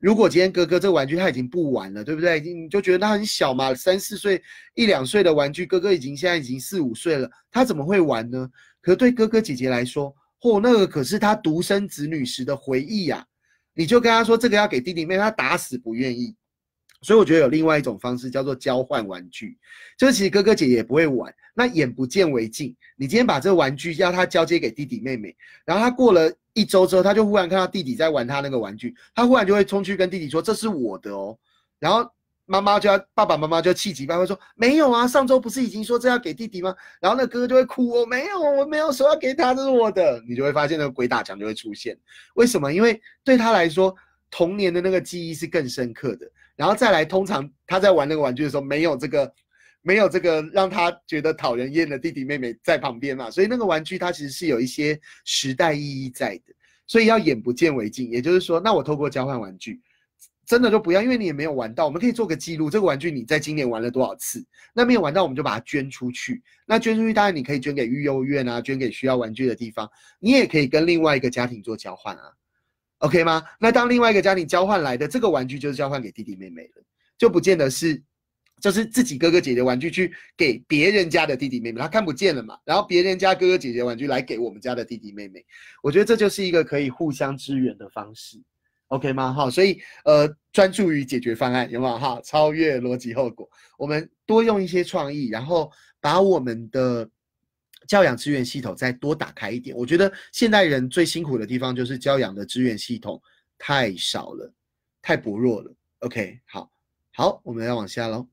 [0.00, 2.38] 如果今天哥哥这个玩具他已经不玩了，对不对？
[2.38, 4.42] 你就觉得他很小嘛，三四岁、
[4.74, 8.46] 一两岁的玩具，哥哥已经现在已经四五岁了，他怎么会玩呢？
[8.82, 13.24] 可对哥哥姐姐来说，嚯，那个可是他独生子女时的回忆呀！
[13.72, 16.36] 你就跟他说这个要给弟弟妹，他打死不愿意。
[17.00, 19.56] 所以我觉得有另外一种方式叫做交换玩具，
[19.96, 22.76] 就是其实哥哥姐姐也不会玩，那眼不见为净。
[22.96, 25.34] 你今天把这个玩具要他交接给弟弟妹妹，
[25.64, 26.30] 然后他过了。
[26.54, 31.36] 一周之后，他就忽然看到弟弟在玩他那个玩具，他忽然就会冲去跟弟弟说：“这是我的哦。”
[31.78, 32.08] 然后
[32.46, 41.98] 妈妈就要爸爸妈妈就气急败坏说：“没有啊，上周不是已经说这要给弟弟吗？”然后那哥哥就会哭：“我没有，我没有说要给他，这是我的。”你就会发现那个鬼打墙就会出现。
[42.34, 42.72] 为什么？
[42.72, 43.94] 因为对他来说，
[44.30, 46.30] 童年的那个记忆是更深刻的。
[46.56, 49.32] 然后再来，通常他在玩那个玩具的时候，没有这个。
[49.86, 56.54] 没有这个让他觉得讨人厌的弟弟妹妹在旁边嘛，所以那个玩具它其实是有一些时代意义在的，
[56.86, 58.08] 所以要眼不见为净。
[58.10, 59.82] 也就是说，那我透过交换玩具，
[60.46, 64.42] 真的就不要，因为你也没有玩到，我们可以做个记录，这个玩具你在今年玩了多少次？
[64.72, 66.42] 那没有玩到，我们就把它捐出去。
[66.64, 69.86] 那捐出去，当然你可以捐给育幼院啊，捐给需要玩具的地方。
[70.18, 72.32] 你也可以跟另外一个家庭做交换啊
[73.00, 73.42] ，OK 吗？
[73.60, 76.82] 那当另外一个家庭交换来的这个玩具就是交换给弟弟妹妹了，
[77.18, 78.02] 就不见得是。
[78.64, 82.58] 就是自己哥哥姐姐玩具去给别人家的弟弟妹妹，他看不见了嘛。
[82.64, 85.44] 然后别人家哥哥姐姐玩具来给我们家的弟弟妹妹，
[85.82, 88.40] 我觉得这就是一个可以互相支援的方式
[88.86, 89.34] ，OK 吗？
[89.34, 91.98] 哈，所以呃，专注于解决方案，有没有？
[91.98, 93.46] 哈，超越逻辑后果，
[93.76, 97.06] 我们多用一些创意，然后把我们的
[97.86, 99.76] 教养资源系统再多打开一点。
[99.76, 103.20] 我觉得现代人最辛苦的地方就是教养的资源系统
[103.58, 104.50] 太少了，
[105.02, 105.70] 太薄弱了。
[105.98, 106.72] OK，好，
[107.12, 108.26] 好，我们要往下喽。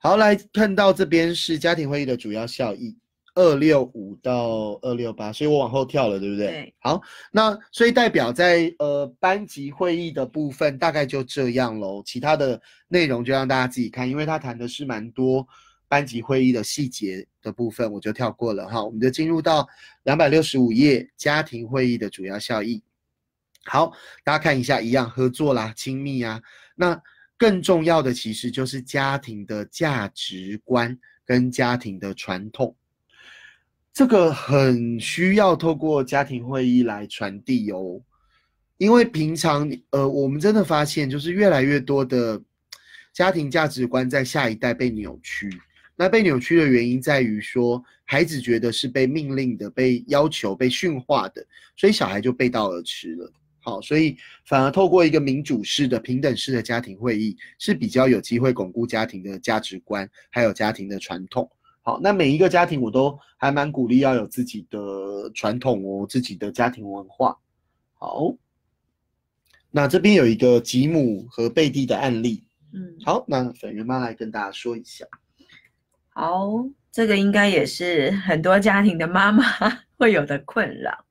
[0.00, 2.96] 好，来看到这边是家庭会议的主要效益，
[3.34, 6.46] 二六五到二六八，所以我往后跳了，对不对？
[6.46, 6.74] 对。
[6.78, 7.00] 好，
[7.32, 15.44] 那所以代表在呃班级会议的部分大概就这样喽，其他的内容就让大家自己看，因为他谈的是蛮多
[15.88, 19.66] 班级会议的细节的部分，我就跳过了哈，我们就进入到
[20.04, 22.80] 两百六十五页家庭会议的主要效益。
[23.64, 23.92] 好，
[24.22, 26.40] 大家看一下，一样合作啦，亲密啊，
[26.76, 27.02] 那。
[27.38, 32.74] 更重要的其实就是家庭的价值观跟家庭的传统，
[33.92, 38.00] 这个很需要透过家庭会议来传递哦。
[38.76, 42.40] 因为平常呃，我们真的发现就是越来越多的
[43.12, 45.48] 家庭价值观在下一代被扭曲。
[45.96, 51.44] 那被扭曲的原因在于说，孩子觉得是被命令的、被要求、被驯化的，
[51.76, 53.32] 所以小孩就背道而驰了。
[53.68, 54.16] 好，所以
[54.46, 61.46] 反而透过一个民主式的、平等式的家庭会议，是比较有机会巩固家庭的价值观，还有家庭的传统。
[61.82, 67.38] 好，那每一个家庭我都还蛮鼓励要有自己的传统哦，自己的家庭文化。
[67.92, 68.34] 好，
[69.70, 72.42] 那这边有一个吉姆和贝蒂的案例。
[72.72, 75.04] 嗯，好，那粉圆妈来跟大家说一下。
[76.08, 76.48] 好，
[76.90, 79.44] 这个应该也是很多家庭的妈妈
[79.98, 81.04] 会有的困扰。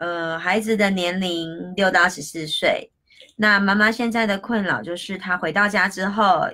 [0.00, 2.90] 呃，孩子的年龄六到十四岁，
[3.36, 6.48] 那妈妈现在的困扰就是，她回到家之后，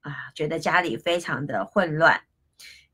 [0.00, 2.20] 啊，觉得家里非常的混乱，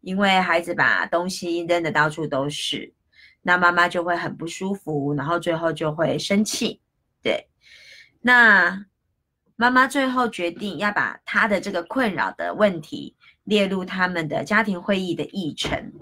[0.01, 2.95] 因为孩子把东西扔的到处都是，
[3.43, 6.81] 那妈妈就会很不舒服，然后最后就会生气。
[7.21, 7.49] 对，
[8.21, 8.87] 那
[9.57, 15.93] 妈妈最后决定要把她的这个困扰的问题列入他们的家庭会议的议程，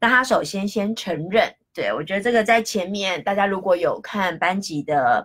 [0.00, 1.54] 那他首先先承认。
[1.78, 5.24] 对，我觉得这个在前面大家如果有看班级的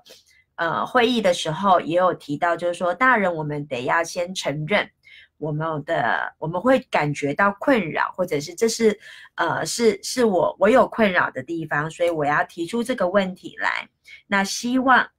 [0.54, 4.88] 呃会议的时候，也有提到，就是说大人我们得要先承认
[5.40, 9.00] 我们的我们会感觉到困扰，或者是这是
[9.34, 13.90] 呃是是我我有困扰的地方，所以我要提出这个问题来，
[14.28, 15.10] 那希望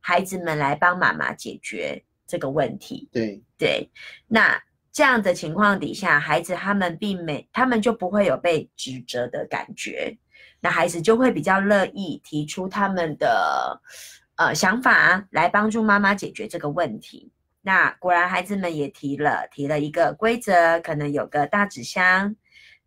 [0.00, 3.10] 孩子们来帮妈妈解决这个问题。
[3.12, 3.90] 对对，
[4.26, 4.58] 那
[4.90, 10.16] 这样的情况底下，孩子他们并没他们就不会有被指责的感觉。
[10.60, 13.80] 那孩子就会比较乐意提出他们的
[14.36, 17.30] 呃想法来帮助妈妈解决这个问题。
[17.62, 22.34] 那果然孩子们也提了提了一个规则，可能有个大纸箱，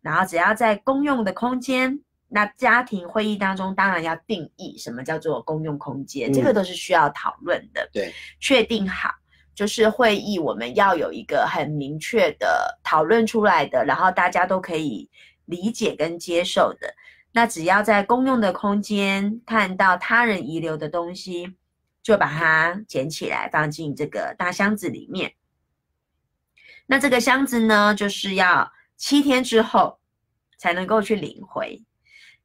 [0.00, 2.00] 然后只要在公用的空间。
[2.34, 7.86] 那家庭会议当中，当然要定义什么叫做公用空间，这个都是需要讨论的。
[7.92, 8.10] 对，
[8.40, 9.10] 确定好，
[9.54, 15.10] 就是会议我们要有一个很明确的讨论出来的，然后大家都可以
[15.44, 16.94] 理解跟接受的。
[17.32, 21.56] 那只要在公用的空间看到他人遗留的东西，
[22.02, 25.32] 就把它捡起来放进这个大箱子里面。
[26.86, 29.98] 那这个箱子呢，就是要七天之后
[30.58, 31.82] 才能够去领回。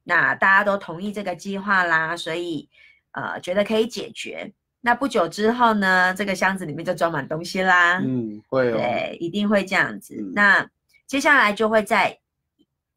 [0.04, 2.68] 那大家都同意这个计划啦，所以
[3.12, 4.52] 呃觉得可以解决。
[4.80, 7.98] 那不久之后呢，这个箱子里面就装满东西啦。
[7.98, 8.76] 嗯，会哦。
[8.76, 10.14] 对，一定会这样子。
[10.34, 10.66] 那
[11.06, 12.18] 接下来就会在，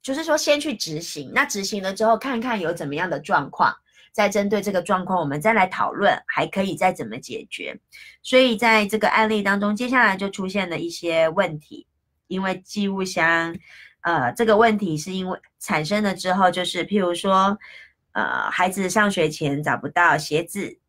[0.01, 1.31] 就是说先去执行。
[1.33, 3.75] 那执行了之后，看看有怎么样的状况，
[4.11, 7.79] 再针对这个状况，我们再来讨论，还可以再怎么解决。
[8.21, 11.87] 所以在这个案例当中，接下来就出现了一些问题，
[12.27, 13.55] 因为寄物箱。
[14.01, 17.55] 呃，这个问题是因为产生了之后，就是譬如说，
[18.13, 20.79] 呃，孩子上学前找不到鞋子，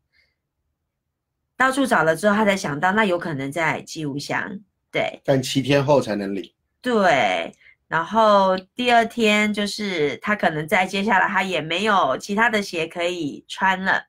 [1.55, 4.59] 到处找了之后，他才想到，那有可能在寄物箱，
[4.91, 5.21] 对。
[5.23, 6.51] 但七天后才能领。
[6.81, 7.55] 对，
[7.93, 14.03] 然后第二天就是他可能在接下来他也没有其他的鞋可以穿了，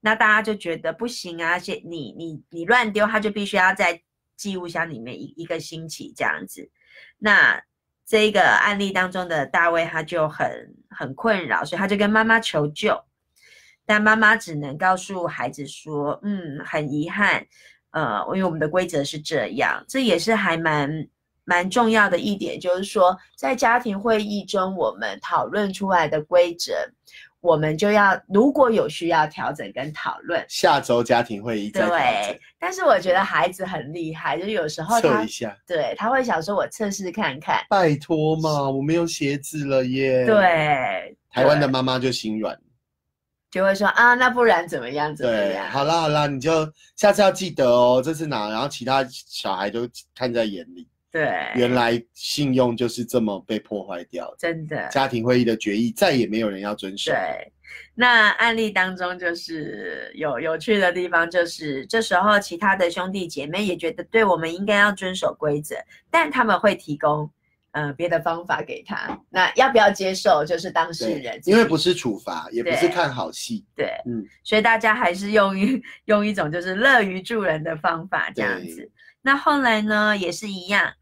[0.00, 4.00] 那大家就觉得不行啊，且你你你乱丢，他就必须要在
[4.36, 6.70] 寄物箱里面一一个星期这样子，
[7.18, 7.62] 那。
[8.06, 13.00] 这个案例当中的大卫，他就很很困扰，所以他就跟妈妈求救，
[13.86, 17.46] 但妈妈只能告诉孩子说：“嗯，很遗憾，
[17.92, 20.90] 呃，因为我们的规则是这样。”这也是还蛮
[21.44, 26.72] 蛮重要的一点，就是说在家庭会议中我们讨论出来的规则。
[27.42, 40.26] 我们就要如果有需要调整跟讨论，下周家庭会议再对，但是我觉得孩子很厉害，就是有时候测一下，对他会想说：“我测试看看。”拜托嘛，我没有鞋子了耶。
[40.26, 42.54] 对，台湾的妈妈就心软，
[43.50, 45.16] 就会说：“啊，那不然怎么样？
[45.16, 48.50] 怎么样？”好啦好啦，你就下次要记得哦，这是哪？
[48.50, 50.86] 然后其他小孩都看在眼里。
[51.12, 54.88] 对，原来信用就是这么被破坏掉，真的。
[54.90, 57.10] 家庭会议的决议再也没有人要遵守。
[57.10, 57.52] 对，
[57.96, 65.74] 那案例当中就是有有趣的地方，就是这时候其他的兄弟姐妹也觉得，对我们应该要遵守规则，
[66.12, 67.28] 但他们会提供
[67.72, 69.20] 呃别的方法给他。
[69.30, 73.66] 那要不要接受，就是当事人，因为不是处罚，也不是看好戏。
[73.74, 78.88] 对，嗯，所以大家还是用一用一种就是乐于助人的方法这样子。
[79.22, 80.92] 那后来呢，也是一样。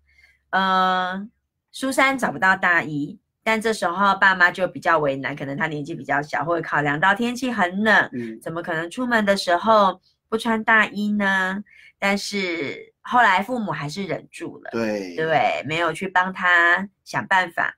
[0.51, 1.29] 呃，
[1.71, 11.63] 苏珊找不到大衣，但这时候爸妈就比较为难，可能他年纪比较小，或者考量到天气很冷，嗯，怎么可能出门的时候不穿大衣呢？
[11.99, 17.77] 但是后来父母还是忍住了，对对，没有去帮他想办法。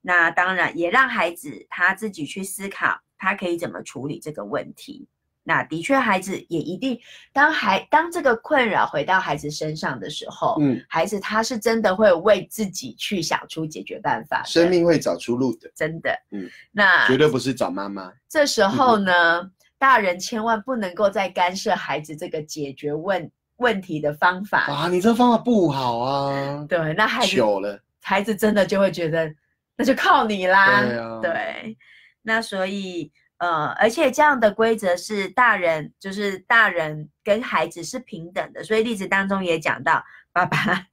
[0.00, 5.08] 那当然也让孩子他自己去思考，他可以怎么处理这个问题。
[5.44, 6.96] 那的确，孩子也一定
[7.32, 18.12] 当孩当这个困扰回到孩子身上的时候，嗯，孩子他是真的会为自己去想出解决办法，生命会找出路的，真的，嗯，那绝对不是找妈妈。
[18.28, 24.88] 这时候呢，大人千万不能够再干涉孩子这个解决问问题的方法啊！
[24.88, 26.64] 你这方法不好啊！
[26.68, 29.28] 对，那孩子久了，孩子真的就会觉得
[29.76, 31.76] 那就靠你啦，对啊，对，
[32.22, 33.10] 那所以。
[33.42, 40.86] 呃，而且这样的规则是大人，就是大人跟孩子是平等的，所以例子当中也讲到，爸爸，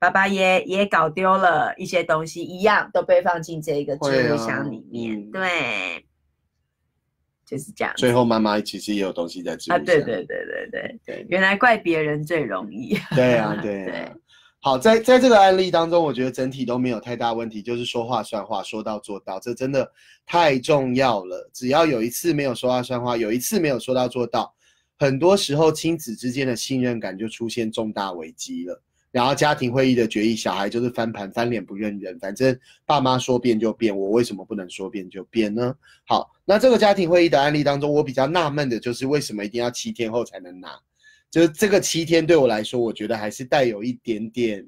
[0.00, 6.04] 爸爸也也搞丢了一些东西，一样都被放进这个置物箱里面，对，
[7.46, 7.94] 就是这样。
[7.96, 11.00] 最后妈妈其实也有东西在置物箱，对对对对对。
[11.06, 14.12] 对，原来怪别人最容易，对啊 对啊。
[14.64, 19.86] 好，在在这个案例当中，我觉得整体都没有太大问题，就是说话算话，说到做到，这真的
[20.24, 21.50] 太重要了。
[21.52, 24.54] 只要有一次没有说话算话，有一次没有说到做到，
[24.98, 28.82] 很多时候亲子之间的信任感就出现重大危机了。
[29.10, 35.74] 然后家庭会议的决议，小孩就是翻盘翻脸不认人，反正爸妈说变就变，我为什么不能说变就变呢？
[36.06, 40.70] 好，那这个家庭会议的案例当中，我比较纳闷的就是为什么一定要七天后才能拿？
[41.34, 44.64] 就是这个七天对我来说，我觉得还是带有一点点，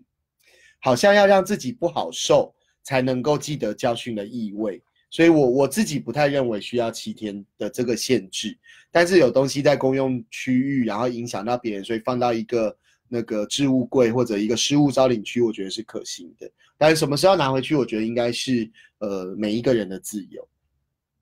[0.80, 2.52] 好像要让自己不好受
[2.82, 8.58] 才能够记得教训的意味，所以我我自己不太认为需要七天的这个限制。
[8.90, 12.76] 但是有东西在公用区域，然后影响到别人，所以放到一个
[13.08, 16.50] 那个置物柜或者一个失物招领区，我觉得是可行的。
[16.76, 20.48] 但是什么时候拿回去，我觉得应该是呃每一个人的自由。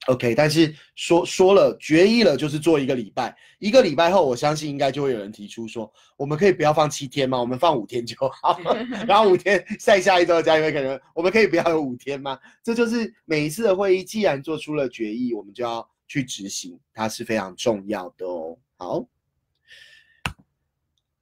[0.07, 7.41] OK，但是说说了决议了，就是做一个礼拜，一个礼拜后，我相信应该就会有人提出说，我们可以不要放七天吗？
[7.41, 8.61] 我们放五天就好，
[9.09, 12.39] 然后五天再下一周的家庭会可能，我们可以不要有五天吗？
[12.63, 18.59] 这就是每一次的会议，既然做出了决议，我们就要去执行，它是非常重要的哦。
[18.77, 19.07] 好，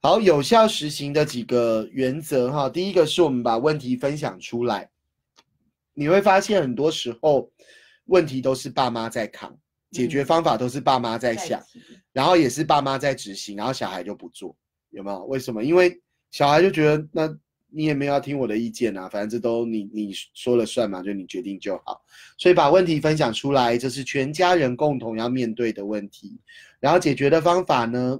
[0.01, 4.89] 好，有效实行的几个原则哈，第一个是我们把问题分享出来，
[5.93, 7.49] 你会发现很多时候。
[8.05, 9.57] 问题都是爸妈在扛，
[9.91, 11.61] 解决方法都是爸妈在想，
[12.11, 14.55] 然后也是爸妈在执行，然后小孩就不做，
[14.89, 15.23] 有没有？
[15.25, 15.63] 为什么？
[15.63, 16.01] 因为
[16.31, 17.37] 小孩就觉得，那
[17.69, 22.01] 你也没有要听我的意见啊，反正这都你你说了算嘛，就你决定就好。
[22.37, 26.39] 所以把问题分享出来，这是全家人共同要面对的问题，
[26.79, 28.19] 然后解决的方法呢？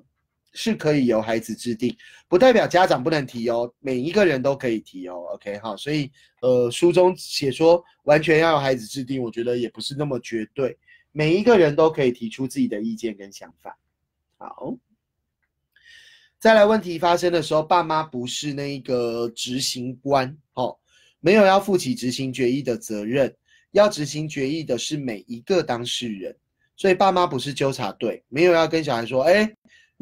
[0.56, 1.96] 是可以由孩子制定，
[2.28, 5.16] 不代表家长不能提哦，每一个人都可以提哦。
[5.34, 10.78] OK 好，所以呃书中写说完全要孩子制定，我觉得也不是那么绝对，
[11.12, 13.76] 每一个人都可以提出自己的意见跟想法。
[14.38, 14.78] 好，
[16.38, 20.78] 再来问题发生的时候，爸妈不是那个执行官哦，
[21.20, 23.36] 没有要负起执行决议的责任，
[23.72, 26.38] 要执行决议的是每一个当事人，
[26.76, 29.52] 所以爸妈不是纠察队，没有要跟小孩说，哎。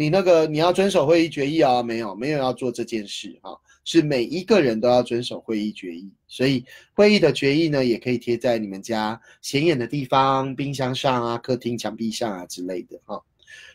[0.01, 1.83] 你那个你要遵守会议决议啊？
[1.83, 6.11] 没有，没有要做这件事哈，是每一个人都要遵守会议决议。
[6.27, 13.21] 所以会议的决议呢，也可以贴在你们家显眼的地方，冰箱上啊、客厅墙壁上啊之类的哈。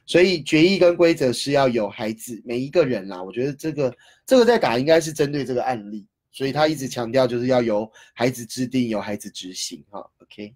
[0.05, 3.22] 所以决议跟规则是要有孩子每一个人啦。
[3.22, 3.97] 我觉得这个
[4.27, 10.05] 这个在打应该是针对这个案例，所以他一直强调就是要由孩子制定，由孩子执行哈。
[10.22, 10.53] OK。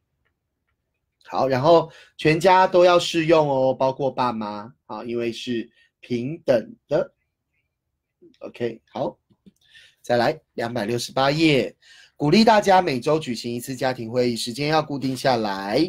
[1.30, 5.70] 好，然后全家都要适用哦，包括爸妈啊，因为是
[6.00, 7.14] 平等的。
[8.40, 9.16] OK，好，
[10.02, 11.72] 再来两百六十八页，
[12.16, 15.80] 鼓励大家每周举行一次家庭会议，时间要固定下来，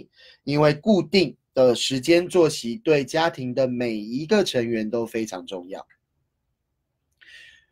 [0.44, 5.84] 因为固定的时间作息对家庭的每一个成员都非常重要，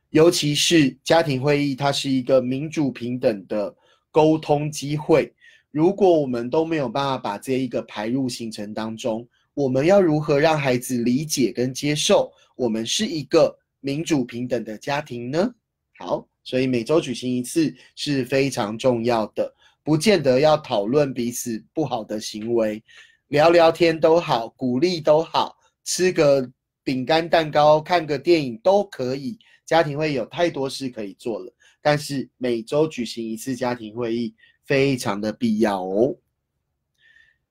[0.10, 3.76] 尤其是家庭会议，它是一个民主平等的
[4.10, 5.32] 沟通机会。
[5.72, 15.54] 如果我们都没有办法把这一个排入行程当中，我们要如何让孩子理解跟接受我们是一个民主平等的家庭呢？
[16.00, 19.54] 好，所以每周举行一次是非常重要的，
[19.84, 22.82] 不见得要讨论彼此不好的行为，
[23.28, 26.50] 聊聊天都好，鼓励都好，吃个
[26.84, 29.38] 饼干蛋糕，看个电影都可以。
[29.66, 34.34] 家庭会有太多事可以做了，但是每周举行一次家庭会议。
[34.70, 36.16] 非常的必要哦。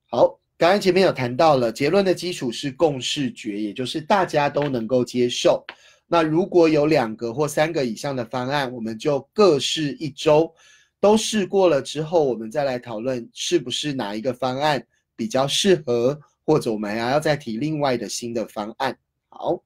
[0.06, 5.64] 好，刚刚前面有谈到了结论的基础是共识决，也就是大家都能够接受。
[6.06, 10.54] 那如果有两个或三个以上的方案，我们就各试一周，
[11.00, 16.16] 都试过了之后，我们再来讨论是不是哪一个方案比较适合，
[16.46, 18.96] 或者我们还要再提另外的新的方案。
[19.28, 19.60] 好，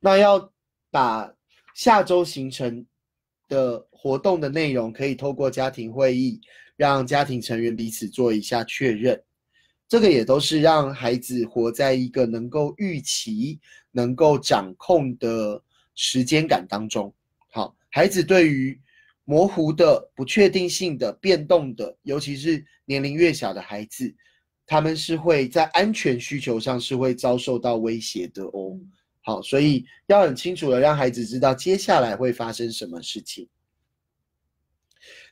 [0.00, 0.50] 那要
[0.90, 1.30] 把
[1.74, 2.86] 下周行程。
[3.48, 6.40] 的活动的内容可以透过家庭会议，
[6.76, 9.20] 让家庭成员彼此做一下确认。
[9.88, 13.58] 这个也都是让孩子活在一个能够预期、
[13.92, 15.62] 能够掌控的
[15.94, 17.12] 时间感当中。
[17.52, 18.78] 好，孩子对于
[19.24, 24.12] 模糊的、不确定性的、变动的，尤其是年龄越小的孩子，
[24.66, 28.78] 他们是会在安全需求上是会遭受到威胁的哦。
[29.22, 33.48] 好，所以要很清楚的让孩子知道接下来会发生什么事情。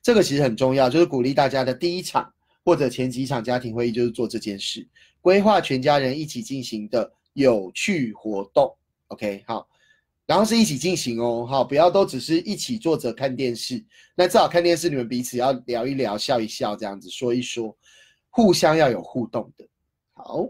[0.05, 2.30] 这个其实很重要，就是鼓励大家的第一场
[2.62, 4.86] 或者前几场家庭会议就是做这件事，
[5.22, 8.76] 规划全家人一起进行的有趣活动。
[9.07, 9.66] OK，好，
[10.26, 13.82] 然后是一起进行哦，好，不要都只是一起坐着看电视。
[14.14, 17.74] 那至少看电视，你们彼此要聊一聊、笑一笑，这样子说一说，
[18.28, 19.66] 互相要有互动的。
[20.12, 20.46] 好。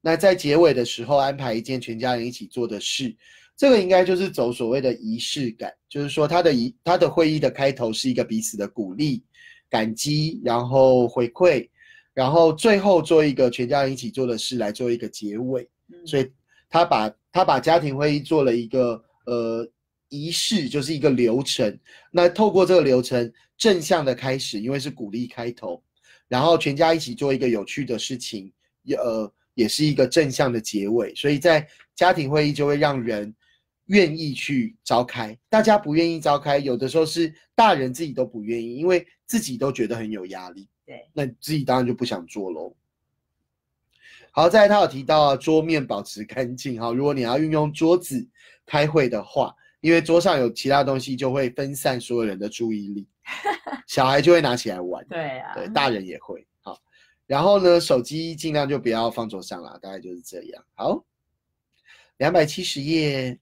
[0.00, 3.14] 那在结尾的时候安排一件全家人一起做的事，
[3.58, 9.20] 这个应该就是走所谓的仪式感，就是说他的仪他的会议的开头是一个彼此的鼓励、
[9.68, 11.68] 感激，然后回馈，
[12.14, 15.68] 然后最后做一个全家人一起做的事来做一个结尾。
[16.06, 16.30] 所以
[16.70, 19.68] 他把他把家庭会议做了一个呃
[20.08, 21.76] 仪式，就是一个流程。
[22.12, 25.82] 那透过这个流程正向的开始，因为是鼓励开头，
[26.28, 28.52] 然后全家一起做一个有趣的事情，
[28.96, 29.30] 呃。
[29.54, 33.34] 也是一个正向的结尾，所以在家庭会议就会让人
[33.88, 35.38] 愿意去召开。
[35.50, 40.66] 大家不愿意召开，有的时候是大人自己都不愿意，因为自己都觉得很有压力。
[40.86, 42.74] 对，那自己当然就不想做喽。
[44.30, 48.26] 好，再来他有提到桌面保持干净哈，如果你要运用桌子
[48.64, 53.06] 开会的话，因为桌上有其他东西，就会分散所有人的注意力，
[53.86, 55.06] 小孩就会拿起来玩。
[55.08, 56.46] 对啊，对，大人也会。
[57.26, 60.64] 然后呢，手机尽量就不要放桌上啦，大概就是这样。
[60.74, 61.04] 好，
[62.16, 63.38] 两百七十页，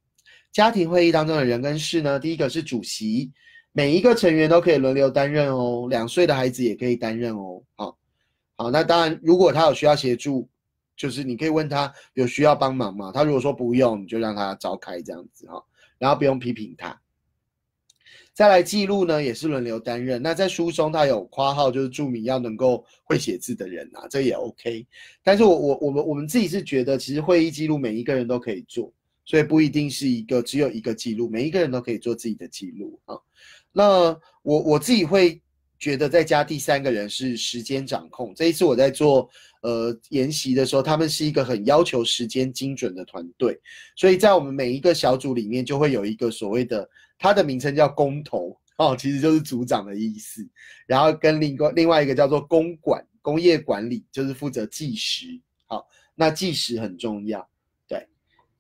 [0.57, 3.31] 家庭会议当中的人跟事呢，第一个是主席，
[3.73, 7.63] 每一个成员都可以轮流担任哦，两岁的孩子也可以担任哦。
[7.75, 7.99] 好，
[8.57, 10.49] 好，那当然，如果他有需要协助，
[10.97, 13.13] 就是你可以问他有需要帮忙吗？
[13.13, 15.63] 他如果说不用，你就让他召开这样子哈，
[15.99, 16.99] 然后不用批评他。
[18.33, 20.23] 再来记录呢，也是轮流担任。
[20.23, 24.87] 那在书中他有括号，就是注明要能够会写字的人啊，这也 OK。
[25.23, 28.91] 但是我我我们我们自己是觉得，其实会议记录每一个人都可以做，
[29.27, 33.15] 所以不一定是一个只有一个记录，每一个人都可以做自己的记录啊。
[33.73, 35.39] 那我我自己会
[35.79, 38.33] 觉得再加第三个人是时间掌控。
[38.35, 39.29] 这一次我在做
[39.61, 43.61] 呃研习的时候，他们是一个很要求时间精准的团队，
[43.95, 46.89] 所以在我们每一个小组里面就会有一个所谓的。
[47.19, 50.47] 它的名称叫工头哦，其实就是组长的意思。
[50.87, 55.41] 然后跟另外另外一个叫做公管工业管理，就是负责计时。
[55.65, 57.49] 好，那计时很重要。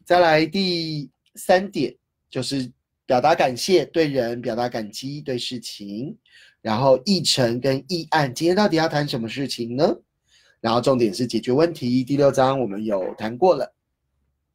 [0.07, 1.95] 对，再来第三点
[2.31, 2.71] 就是
[3.05, 6.17] 表达感谢，对人表达感激，对事情。
[6.63, 9.95] 然后议程跟议案，今天到底要谈什么事情呢？
[10.61, 12.03] 然后重点是解决问题。
[12.03, 13.75] 第六章我们有谈过了。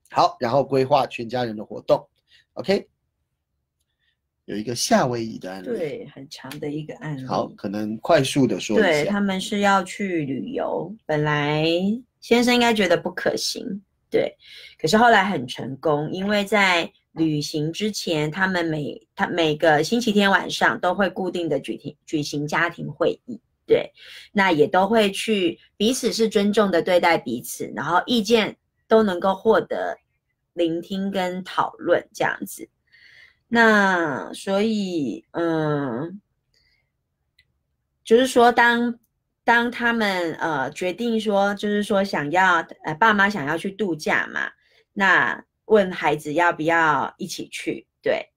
[0.10, 2.06] 好，然后规划全家人的活动。
[2.54, 2.88] OK。
[4.45, 7.26] 有一个夏威夷的案例，对，很长的一个案例。
[7.26, 8.88] 好，可能快速的说一下。
[8.89, 11.64] 对他们是要去旅游，本来
[12.20, 13.82] 先生应该觉得不可行，
[14.12, 14.38] 对，
[14.78, 23.91] 可是后来很成功，因为在旅行之前，他们每他每个星期天晚上都会固定的举行举行家庭会议，对，
[24.34, 28.57] 那也都会去彼此是尊重的对待彼此，然后意见
[28.88, 29.97] 都能够获得
[30.53, 32.70] 聆听跟讨论这样子。
[33.47, 36.22] 那所以，嗯，
[38.03, 38.97] 就是说，当
[39.44, 44.52] 当他们呃决定说，就是说想要呃爸妈想要去度假嘛，
[44.94, 47.88] 那问孩子要不要一起去？
[48.02, 48.30] 对，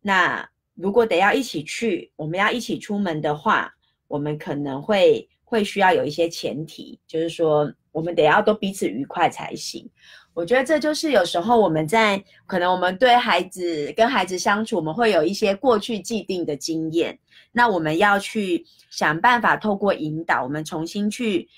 [0.00, 3.74] 那如果得要一起去，我们要一起出门的话，
[4.06, 9.88] 我们可能会会需要有一些前提，就是说我们得要都彼此愉快才行。
[10.34, 17.18] 我觉得这就是有时候我们在可能我们对孩子跟孩子相处，我们会有一些过去既定的经验，
[17.52, 21.48] 那我们要去想办法透过引导，我们重新去。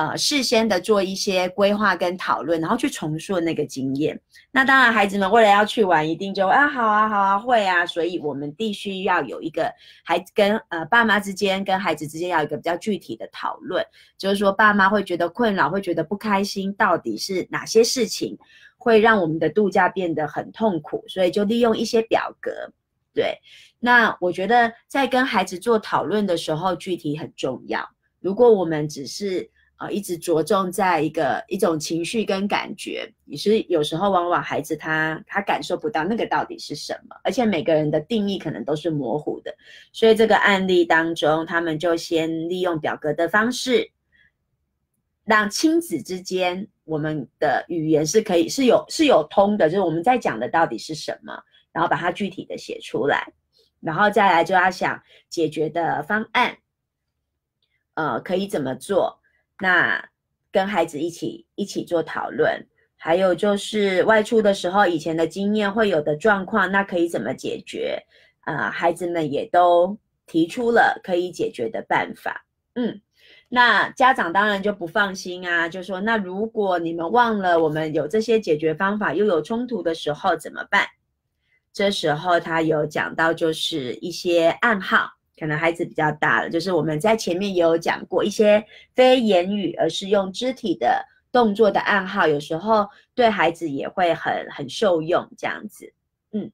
[0.00, 4.18] 呃，事先的做一些规划跟讨论，然后去重塑那个经验。
[4.50, 7.84] 那当然，孩子们为了要去玩，一定就啊，好啊，好啊，会啊。
[7.84, 9.70] 所以我们必须要有一个
[10.02, 13.84] 孩子跟呃爸妈之间，跟孩子之间要有一个比较具体的讨论，
[14.16, 18.38] 就是说爸妈会觉得困扰，会觉得不开心，到底是哪些事情
[18.78, 21.04] 会让我们的度假变得很痛苦？
[21.08, 22.50] 所以就利用一些表格。
[23.12, 23.38] 对，
[23.78, 27.86] 那我觉得在跟孩子做讨论的时候，具体很重要。
[28.18, 29.50] 如果我们只是
[29.80, 39.56] 啊，一直着重在一个一种情绪跟感觉，也是有时候往往孩子他他感受不到那个到底是什么，而且每个人的定义可能都是模糊的，
[39.90, 43.90] 所以这个案例当中，他们就先利用表格的方式，
[45.24, 53.32] 让亲子之间我们的语言是可以是有是有通的，就是我们在讲的到底是什么，然后把它具体的写出来，
[53.80, 56.58] 然后再来就要想解决的方案，
[57.94, 59.19] 呃，可以怎么做？
[59.60, 60.02] 那
[60.50, 68.02] 跟孩子一起一起做讨论，还有就是外出的时候以前的经验会有的状况，那可以怎么解决？
[68.40, 69.96] 啊，孩子们也都
[70.26, 72.44] 提出了可以解决的办法。
[72.74, 73.00] 嗯，
[73.48, 80.86] 那家长当然就不放心啊，就说那如果你们忘了我们有这些解决方法，又有冲突的时候怎么办？
[81.72, 85.12] 这时候他有讲到就是一些暗号。
[85.40, 88.62] 可能孩子比较大了，就是我们在前面也有讲过一些
[88.94, 95.26] 非言语，而是用肢体的动作的暗号，有时候对孩子也会很很受用。
[95.38, 95.90] 这样子，
[96.32, 96.52] 嗯，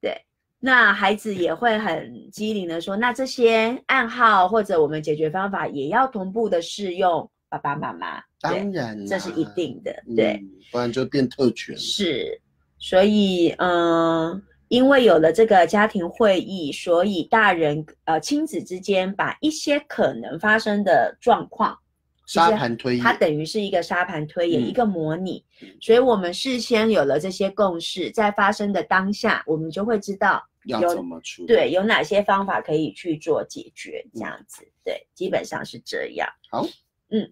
[0.00, 0.24] 对，
[0.60, 8.22] 那孩子也会很机灵的说，那这些暗号或者我们解决方法也要同步的适用爸爸妈妈。
[8.40, 11.76] 当然，这是一定的，对，不然就变特权。
[11.76, 12.40] 是，
[12.78, 14.40] 所以，嗯。
[14.72, 21.78] 因为有了这个家庭会议，所以大人呃亲子之间把一些可能发生的状况
[22.26, 25.44] 沙盘推演，它等于是一个沙盘推演，一个模拟。
[25.78, 36.26] 所以我们事先有了这些共识，在发生的当下，我们就会知道要怎么处理，对，有哪些方法可以去做解决，这样子，对，基本上是这样。
[36.48, 36.66] 好，
[37.10, 37.30] 嗯，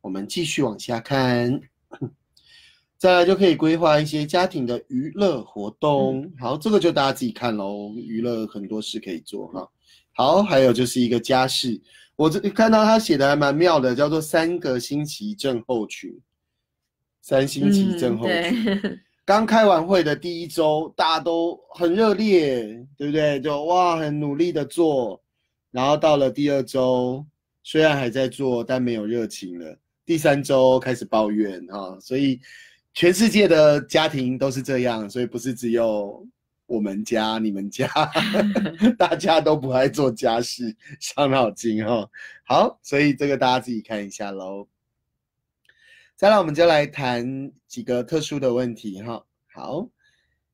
[0.00, 1.60] 我们继续往下看。
[2.98, 6.30] 再来就可以规划一些家庭的娱乐活动。
[6.38, 7.94] 好，这个就大家自己看喽。
[7.96, 9.68] 娱乐很多事可以做哈。
[10.12, 11.80] 好，还有就是一个家事，
[12.16, 16.12] 我这看到他写的还蛮妙的，叫做三个星期症候群。
[17.22, 22.64] 三星期症候群，刚开完会的第一周，大家都很热烈，
[22.96, 23.38] 对不对？
[23.40, 25.22] 就哇，很努力的做，
[25.70, 27.24] 然后到了第二周，
[27.62, 29.78] 虽然还在做，但没有热情了。
[30.06, 32.40] 第三周开始抱怨啊，所以
[32.98, 36.26] 全世界的家庭都是这样，所以不是只有
[36.66, 37.88] 我们家、你们家，
[38.98, 42.10] 大家都不爱做家事，伤脑筋哈。
[42.42, 44.66] 好，所以这个大家自己看一下喽。
[46.16, 49.24] 再来，我们就来谈几个特殊的问题哈。
[49.54, 49.88] 好，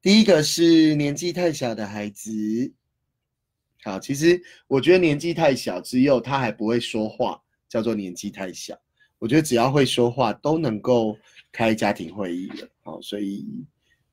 [0.03, 2.31] 第一个是年纪太小的孩子。
[3.85, 7.41] 好，其实我觉得年纪太小，只有他还不会说话，
[7.71, 8.79] 叫做年纪太小。
[9.19, 11.17] 我觉得只要会说话，都能够
[11.55, 12.69] 开家庭会议了。
[12.83, 13.47] 哦，所以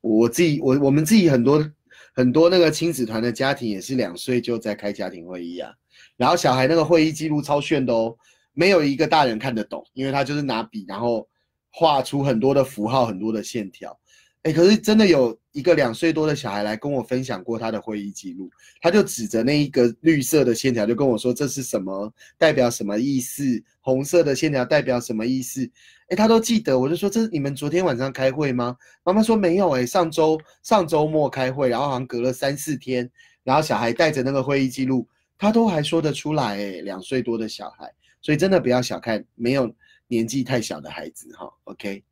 [0.00, 1.70] 我自己，我我们自己很多
[2.14, 5.70] 很多那个亲子团的家庭，也是两岁就在开家庭会议啊。
[6.16, 8.16] 然后小孩那个会议记录超炫的哦，
[8.54, 11.28] 没有一个大人看得懂，因为他就是拿笔，然后。
[11.74, 13.98] 画出很多的符号，很多的线条，
[14.42, 23.44] 哎，可是真的有一个两岁多的小孩来跟我分享过他的会议记录，他就指着那一个绿色的线条，就跟我说这是什么，代表什么意思？
[23.80, 25.64] 红色的线条代表什么意思？
[26.08, 26.76] 哎，他都记得。
[26.76, 28.76] 我就说这是你们昨天晚上开会吗？
[29.04, 33.08] 妈妈说没有，哎，上周上周末开会，然后好像隔了三四天，
[33.44, 35.06] 然后小孩带着那个会议记录，
[35.38, 39.72] 他都还说得出来，哎，两岁多的小孩，所以真的不要小看没有。
[40.08, 42.04] 年纪太小的孩子，哈，OK。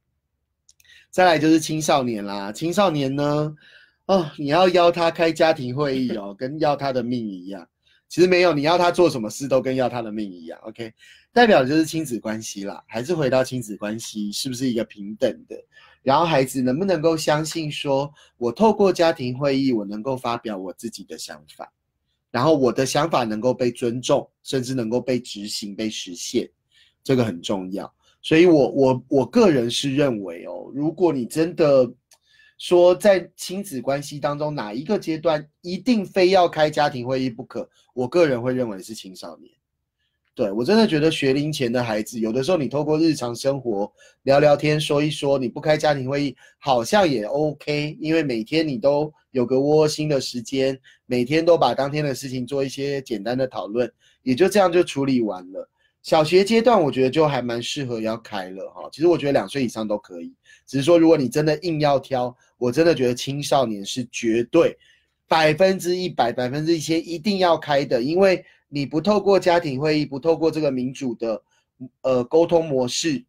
[1.11, 3.55] 再来就是青少年啦，青少年呢，
[4.07, 7.67] 哦，你要邀他开家庭会议哦，跟要他的命一样。
[8.09, 10.93] 其实没有，你要他做什么事都跟要他的命一样，OK。
[11.33, 15.57] 代表就是亲子关系啦，还是回到亲子关系，是不是一个平等的？
[16.03, 21.73] 然后孩子能不能够相信说，我透过家庭会议，我能够发表我自己的想法，
[22.31, 26.49] 然后我的想法能够被尊重，甚至能够被执行、被实现。
[27.05, 27.93] 这个很重要，
[28.23, 31.91] 所以我我我个人是认为哦，如果你真的
[32.59, 39.51] 说在亲子关系当中哪一个阶段一定非要开家庭会议不可，我个人会认为是青少年。
[40.33, 43.91] 对我真的觉得学龄前的孩子，有的时候你透过日常生活
[44.23, 53.91] 聊聊天、说一说，你不开家庭会议好像也 OK，因为每天你都有个窝心的时间，每天都把当天的事情做一些简单的讨论，
[54.23, 55.69] 也就这样就处理完了。
[56.03, 58.89] 小学阶段，我觉得就还蛮适合要开了哈。
[58.91, 60.35] 其实我觉得两岁以上都可以，
[60.67, 64.77] 只是说如果你真的硬要挑，我真的觉得青少年是绝对
[65.29, 71.43] 百分之一百、百分之一千一定要开的，因为你不透过家庭会议，不透过这个民主的
[72.01, 73.23] 呃沟通模式，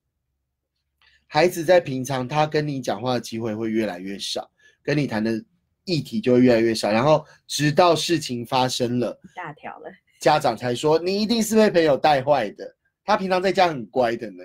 [1.28, 4.50] 孩子在平常他跟你讲话的机会会越来越少，
[4.82, 5.44] 跟你谈的
[5.84, 9.90] 议题就会越来越少，然后直到事情发生了，大条了。
[10.22, 14.44] 家长才说你一定是被朋友带坏的，他平常在家很乖的呢。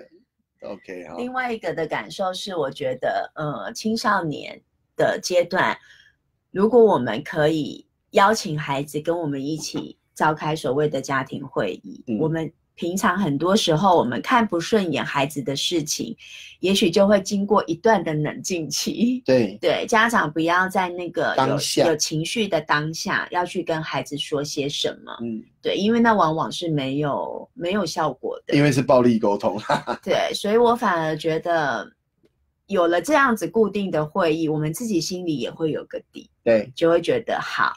[0.63, 1.15] OK 好。
[1.15, 4.61] 另外一个的感受是，我觉得，呃，青少年
[4.97, 5.77] 的阶段，
[6.51, 12.51] 如果我们可以邀请孩子跟我们一起召开所谓的家庭会议，我们。
[12.77, 16.15] 平常很多时候，我们看不顺眼孩子的事情，
[16.59, 19.21] 也许就会经过一段的冷静期。
[19.25, 25.11] 对对，家长不要在那个当下有情绪的当下，要去跟孩子说些什么。
[25.21, 28.55] 嗯，对，因为那往往是没有没有效果的。
[28.55, 29.59] 因为是暴力沟通。
[30.03, 31.91] 对，所以我反而觉得，
[32.67, 36.29] 有了这样子固定的会议，我们自己心里也会有个底。
[36.43, 37.73] 对，就会觉得好。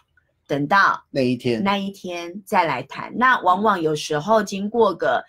[0.51, 3.17] 等到那一天，那一天再来谈。
[3.17, 5.25] 那往往有时候经过个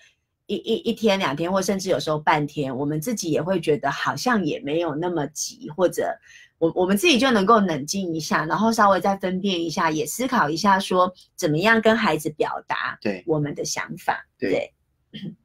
[0.48, 6.12] 一一一天两天，或甚至有时候半天，我们自己也会觉得好像也没有那么急，或者
[6.58, 14.28] 我我们自己就能够冷静一下，然后稍微再分辨一下，也思考一下，说怎么样跟孩子表达对我们的想法。
[14.40, 14.74] 对，
[15.12, 15.36] 对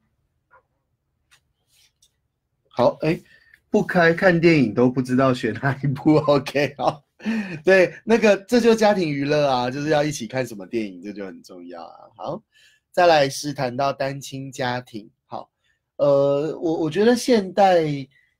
[2.67, 3.21] 好，哎，
[3.69, 7.06] 不开看电影都不知道选哪一部，OK，好。
[7.65, 11.97] 对，那个这就是家庭娱乐啊，就是要一起看什么电影，这就很重要啊。
[12.15, 12.43] 好，
[12.91, 15.09] 再来是谈到单亲家庭。
[15.25, 15.49] 好，
[15.95, 17.85] 呃，我我觉得现代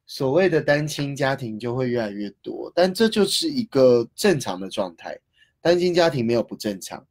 [0.06, 5.18] 所谓的单亲家庭就会越来越多，但这就是一个正常的状态。
[5.60, 7.04] 单亲家庭没有不正常，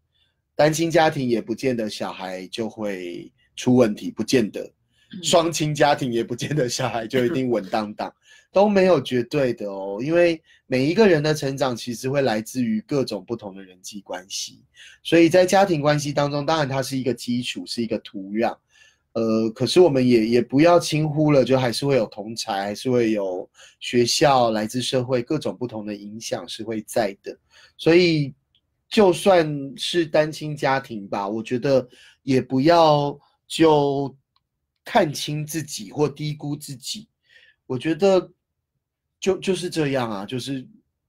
[0.55, 4.73] 单亲家庭也不见得小孩就会出问题，不见得。
[5.23, 8.13] 双亲家庭也不见得小孩就一定稳当当。
[8.57, 14.63] 都没有绝对的哦，因为每一个人的成长其实会来自于各种不同的人际关系，
[15.03, 18.57] 所以在家庭关系当中，当然它是一个基础，是一个土壤，
[19.13, 23.47] 呃，可是我们也也不要轻忽了，就还是会有同才，还是会有
[23.79, 27.39] 学校，来自社会各种不同的影响是会在的，
[27.77, 28.33] 所以
[28.89, 29.47] 就算
[29.77, 31.87] 是单亲家庭吧，我觉得
[32.23, 33.15] 也不要
[33.47, 34.17] 就
[34.83, 37.07] 看清自己或低估自己。
[37.69, 38.31] 我觉得
[39.27, 40.65] 就就是这样啊，就是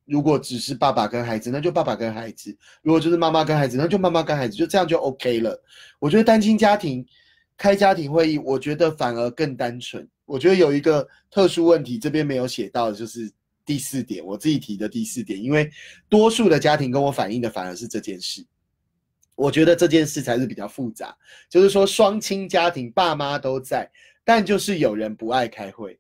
[0.06, 2.52] 如果只是爸爸跟孩子，那就爸爸跟孩子；
[2.82, 5.64] 如果就是妈妈跟孩子，那就妈妈跟孩子，就这样就 OK 了。
[6.00, 7.06] 我觉得单亲家庭
[7.56, 10.08] 开家庭会议，我觉得反而更单纯。
[10.26, 13.32] 我觉得有一个特殊问题，这边没有写到，就是
[13.64, 15.70] 第四点，我自己提的第四点，因为
[16.10, 18.44] 多数的家庭跟我反映的反而是这件事。
[19.36, 21.16] 我觉得这件事才是比较复杂，
[21.52, 23.88] 就是说双亲家庭爸妈都在，
[24.26, 26.00] 但就是有人不爱开会。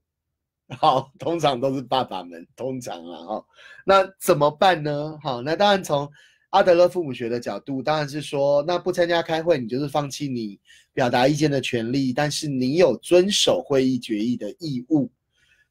[0.78, 3.46] 好，通常都是爸爸们，通常啊，哈，
[3.86, 5.18] 那怎么办呢？
[5.24, 6.10] 好，那当然从
[6.50, 10.60] 阿德勒父母学的角度，当然是说，那不参加开会，你就是放弃你
[10.94, 15.10] 表达意见的权利，但是你有遵守会议决议的义务。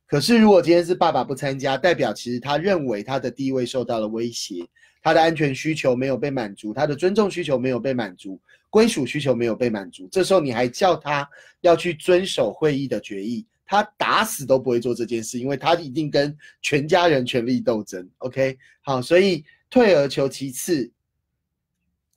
[0.07, 4.65] 可是如果今天是爸爸不参加，代表其实他认为他的地位受到了威胁，
[5.03, 8.41] 他的安全需求没有被满足，他的尊重需求没有被满足，
[8.71, 11.29] 归属需求没有被满足，这时候你还叫他
[11.61, 13.45] 要去遵守会议的决议？
[13.67, 18.09] 他打死都不会做这件事，因为他一定跟全家人权力斗争。
[18.19, 20.89] OK，好，所以退而求其次，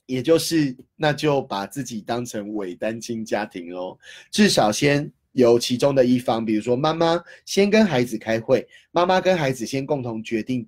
[0.06, 3.98] 也就是那就把自己当成伪单亲家庭喽。
[4.30, 10.64] 至少先由其中的一方，比如说妈妈先跟孩子开会，妈妈跟孩子先共同决定，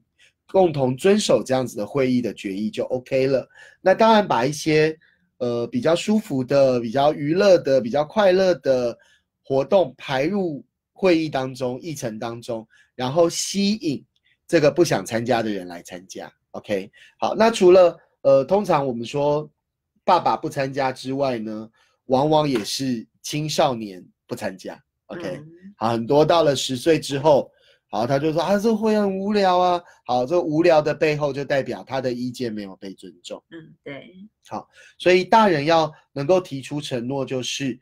[0.49, 3.49] 共同遵守这样子的会议的决议就 OK 了。
[3.81, 4.99] 那当然把一些
[5.39, 8.99] 呃比较舒服的、比较娱乐的、比较快乐的
[9.45, 10.65] 活动排入。
[11.03, 14.07] 会议当中，议程当中，然后吸引
[14.47, 16.33] 这个不想参加的人来参加。
[16.53, 16.89] OK，
[17.19, 19.51] 好，那除了呃，通常我们说
[20.05, 21.69] 爸爸不参加之外呢，
[22.05, 24.81] 往往也是青少年不参加。
[25.07, 25.41] OK，
[25.77, 27.51] 好，很多到了十岁之后，
[27.91, 29.83] 好，他就说啊，这会很无聊啊。
[30.07, 33.43] 好，这无聊的背后就代表他的意见没有被尊重。
[33.51, 34.15] 嗯，对。
[34.47, 37.81] 好，所以大人要能够提出承诺，就是。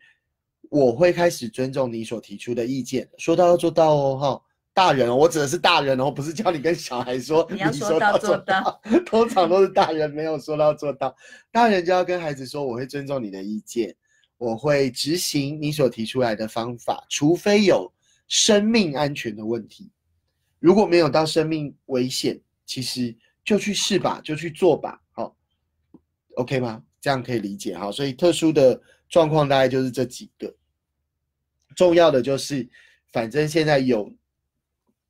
[0.71, 4.43] 我会开始尊重你所提出的意见，说到要做到哦，哈，
[4.73, 11.15] 大人，哦我指的是大人哦，不是叫你跟小孩说， 你要说到做到，通常都是大人没有说到做到，
[11.51, 13.95] 大人就要跟孩子说，我会尊重你的意见，
[14.39, 17.93] 我会执行你所提出来的方法，除非有
[18.29, 19.91] 生命安全的问题，
[20.61, 23.13] 如果没有到生命危险，其实
[23.45, 25.37] 就去试吧，就去做吧，好
[26.37, 26.81] ，OK 吗？
[27.01, 30.55] 这样可以理解哈，所以特殊的状况大概就是这几个。
[31.77, 32.69] 重要的就是，
[33.13, 34.13] 反正现在有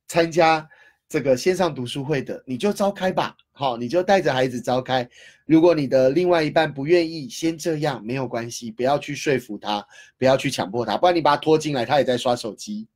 [0.07, 0.67] 参加
[1.07, 3.35] 这个线上读书会的，你就召开吧。
[3.53, 5.07] 好，你就带着孩子召开。
[5.45, 9.85] 如果你的另外一半不愿意，先这样没有关系，不要去说服他，
[10.17, 12.87] 不要去强迫他，不然你把他拖进来，他也在刷手机，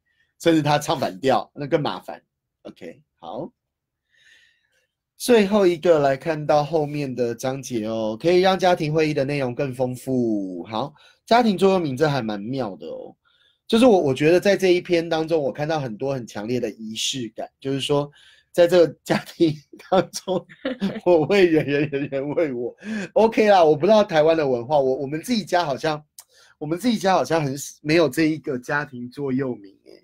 [0.41, 2.21] 甚至他唱反调，那更麻烦。
[2.63, 3.51] OK，好，
[5.17, 10.63] 最后一个来看到后面的章节哦，可以让家庭会议的内容更丰富。
[10.63, 10.93] 好，
[11.27, 13.15] 家庭座右铭这还蛮妙的哦。
[13.67, 17.49] 就是我，我觉得在这一篇当中，我看到很多很强烈的仪式感。
[17.59, 18.11] 就是说，
[18.51, 19.53] 在这个家庭
[19.89, 20.45] 当中，
[21.05, 22.75] 我为人人，人人为我。
[23.13, 26.03] OK 啦，我不知道台湾的文化，我我们自己家好像，
[26.57, 30.03] 我们自己家好像很没有这一个家庭座右铭诶。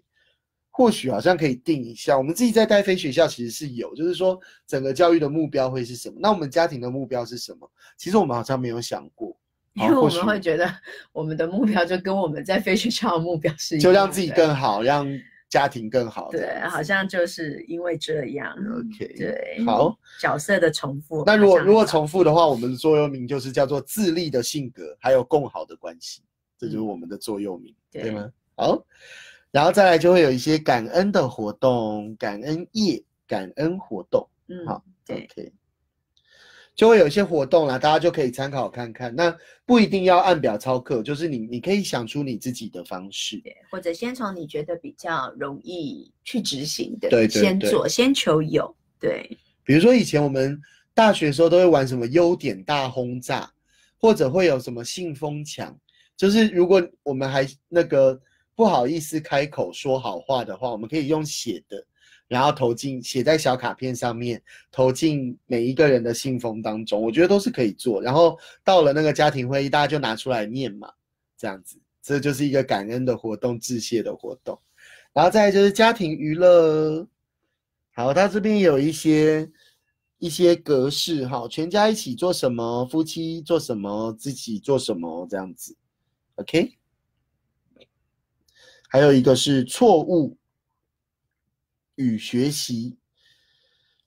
[0.73, 6.15] 或许好像可以定一下，我们自己在带飞学校其实是有，就是说整个教育的目标会是什么？
[6.21, 7.69] 那我们家庭的目标是什么？
[7.97, 9.37] 其实我们好像没有想过。
[9.73, 10.69] 因为我们会觉得
[11.11, 15.07] 我们的目标就跟我们在飞学校的目标是一样，就让自己更好，让
[15.49, 16.29] 家庭更好。
[16.31, 18.53] 对，好像就是因为这样。
[18.53, 21.23] OK，对，好，角色的重复。
[21.25, 26.21] 那如果如果重复的话，我们的座右铭就是叫做自立的性格，还有共好的关系，
[26.57, 28.29] 这就是我们的座右铭，对吗？
[28.55, 28.85] 好，
[29.51, 34.27] 然后再来就会有一些感恩的活动，感恩夜，感恩活动。
[34.47, 35.51] 嗯，好，OK。
[36.75, 39.13] 就会有一些活动啦，大家就可以参考看看。
[39.15, 39.35] 那
[39.65, 48.73] 不一定要按表操课，就是你你可以想出你自己的方式，或者先从你觉得比较容易去执行的，对，先做，先求有。
[48.99, 50.59] 对，比如说以前我们
[50.93, 53.51] 大学时候都会玩什么优点大轰炸，
[53.99, 55.77] 或者会有什么信封墙，
[56.15, 58.19] 就是如果我们还那个
[58.55, 61.85] 不好意思开口说好话的话，我们可以用写的。
[62.31, 64.41] 然后投进写在小卡片上面，
[64.71, 68.01] 投进每一个人的信封当中，我觉得都是可以做。
[68.01, 70.89] 然后到了那个家庭会议，大家就拿出来念嘛，
[71.37, 74.57] 这样子，这就是一个感恩的活动、致谢的活动。
[75.11, 77.05] 然后再就是家庭娱乐，
[77.93, 79.51] 好，他这边有一些
[80.17, 85.75] 一些格式哈，全家一起做什么，夫妻做什么，自己做什么这样子
[86.35, 86.77] ，OK。
[88.87, 90.37] 还有一个是错误。
[91.95, 92.97] 与学习，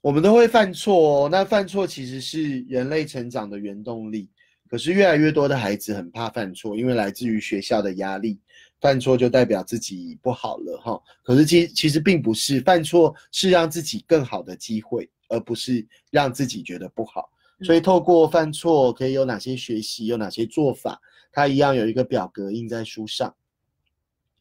[0.00, 1.28] 我们都会犯错哦。
[1.28, 4.28] 那犯错其实是人类成长的原动力。
[4.66, 8.40] 可是越来越多的孩子很怕犯错，因为来自于学校的压力，
[8.80, 11.00] 犯错就代表自己不好了哈。
[11.22, 17.30] 可是其其实并不是，犯错是让自己更好的机会，而不是让自己觉得不好。
[17.62, 21.00] 所以透过犯错可以有哪些学习，有哪些做法，
[21.30, 23.32] 它一样有一个表格印在书上。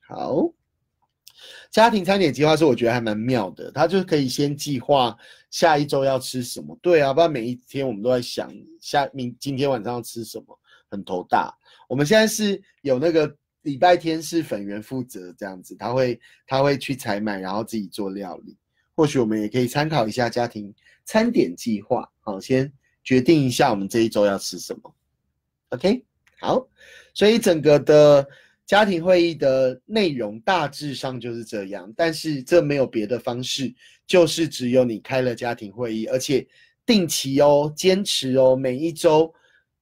[0.07, 0.52] 好。
[1.72, 5.15] 家庭餐点计划是我觉得还蛮妙的，它就可以先计划
[5.49, 6.77] 下一周要吃什么。
[6.81, 11.53] 对啊，不然每一天我们都在想下明今天晚上要吃什么，很头大。
[11.88, 18.57] 我们现在是有那个礼拜天是粉圆负责这样子，他会他会去采买，然后自己做料理。
[18.95, 20.73] 或许我们也可以参考一下家庭
[21.05, 22.72] 餐点计划，好，先
[23.03, 24.95] 决定一下我们这一周要吃什么。
[25.69, 26.05] OK，
[26.39, 26.68] 好，
[27.14, 28.27] 所以整个的。
[28.65, 33.73] 家庭会议的内容大致上就是这样，但是这没有别的方式，
[34.07, 36.48] 就是只有你开了家庭会议，而且
[36.85, 39.31] 定期哦，坚持哦，每一周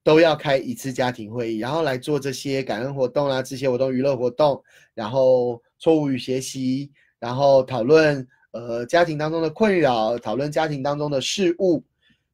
[0.02, 4.62] 都要开一次家庭会议，然后来做这些感恩活动啦、这些活动、娱乐活动，
[4.94, 6.90] 然后错误与学习，
[7.20, 11.82] 然后讨论呃家庭当中的困扰，讨论家庭当中的事物，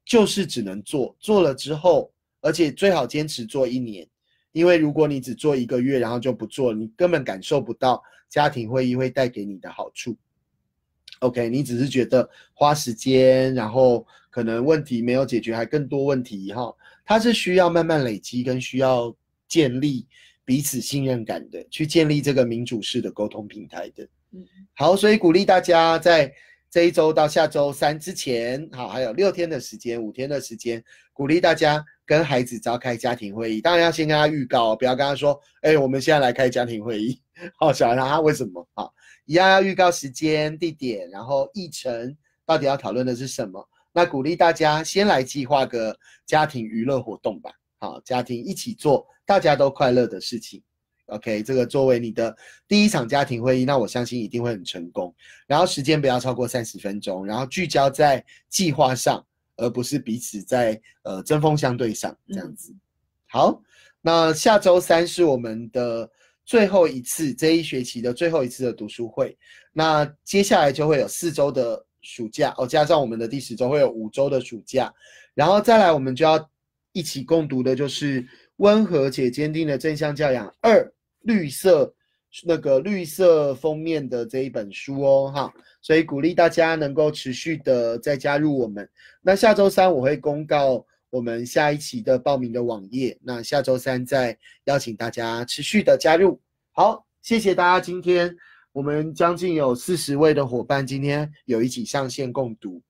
[0.04, 2.10] 就是只能做，做了之后，
[2.40, 4.08] 而且最好坚持做一年。
[4.52, 10.16] 因为如果你只做一个月，然后就不做，你根本感受不到家庭会议会带给你的好处。
[11.20, 16.74] OK，你只是觉得花时间，然后可能问题没有解决，还更多问题哈。
[17.04, 19.14] 它是需要慢慢累积，跟需要
[19.46, 20.06] 建立
[20.44, 24.08] 彼此信任感的，去建立这个民主式的沟通平台的。
[24.32, 24.44] 嗯，
[24.74, 26.32] 好，所以鼓励大家在
[26.70, 31.84] 这一周到下周三之前，好，还有六天的时间，五天的时间，鼓励大家。
[32.08, 37.20] 跟孩子召开家庭会议，当然要先跟他预告，不要跟他说：“哎，我们现在来开家庭会议。
[37.60, 38.66] ”好，小孩他为什么？
[38.72, 38.90] 好，
[39.26, 42.16] 一样要预告时间、地点，然后议程
[42.46, 43.62] 到底要讨论的是什么？
[43.92, 45.94] 那鼓励大家先来计划个
[46.24, 47.50] 家庭娱乐活动吧。
[47.78, 50.62] 好，家庭一起做，大家都快乐的事情。
[51.08, 52.34] OK，这个作为你的
[52.66, 55.14] 第一场家庭会议，那我相信一定会很成功。
[55.46, 59.22] 然后时间不要超过三十分钟，然后聚焦在计划上。
[59.58, 62.74] 而不是彼此在呃针锋相对上这样子。
[63.26, 63.62] 好，
[64.00, 66.10] 那下周三是我们的
[66.46, 69.36] 最后一次这一学期的最后一次的读书会。
[69.72, 74.90] 那接下来就会有四周的暑假哦，加上我们的第十周会有五周的暑假，
[75.34, 76.50] 然后再来我们就要
[76.92, 78.22] 一起共读的就是
[78.56, 80.82] 《温和且坚定的正向教养二》
[81.20, 81.94] 绿色
[82.44, 85.52] 那个绿色封面的这一本书哦，哈。
[85.80, 88.88] 所以鼓励大家能够持续的再加入我们。
[89.22, 93.16] 那下周三我会公告我们下一期的报名的网页。
[93.22, 96.38] 那下周三再邀请大家持续的加入。
[96.72, 97.80] 好，谢谢大家。
[97.80, 98.36] 今天
[98.72, 102.82] 我们将近有四十位的伙伴，今天有一起上线共读。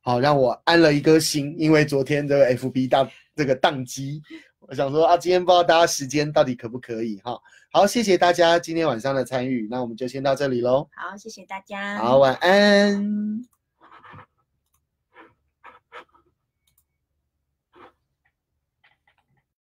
[0.00, 4.20] 好，让我安了一颗心，因为昨天这个 FB 大这个宕机，
[4.58, 7.40] 我想说啊，今天不知道大家时间到底可不可以哈。
[7.74, 10.86] 好，谢谢大家今天晚上的参与，那我们就先到这里喽。
[10.94, 11.96] 好，谢谢大家。
[11.96, 13.61] 好，晚安。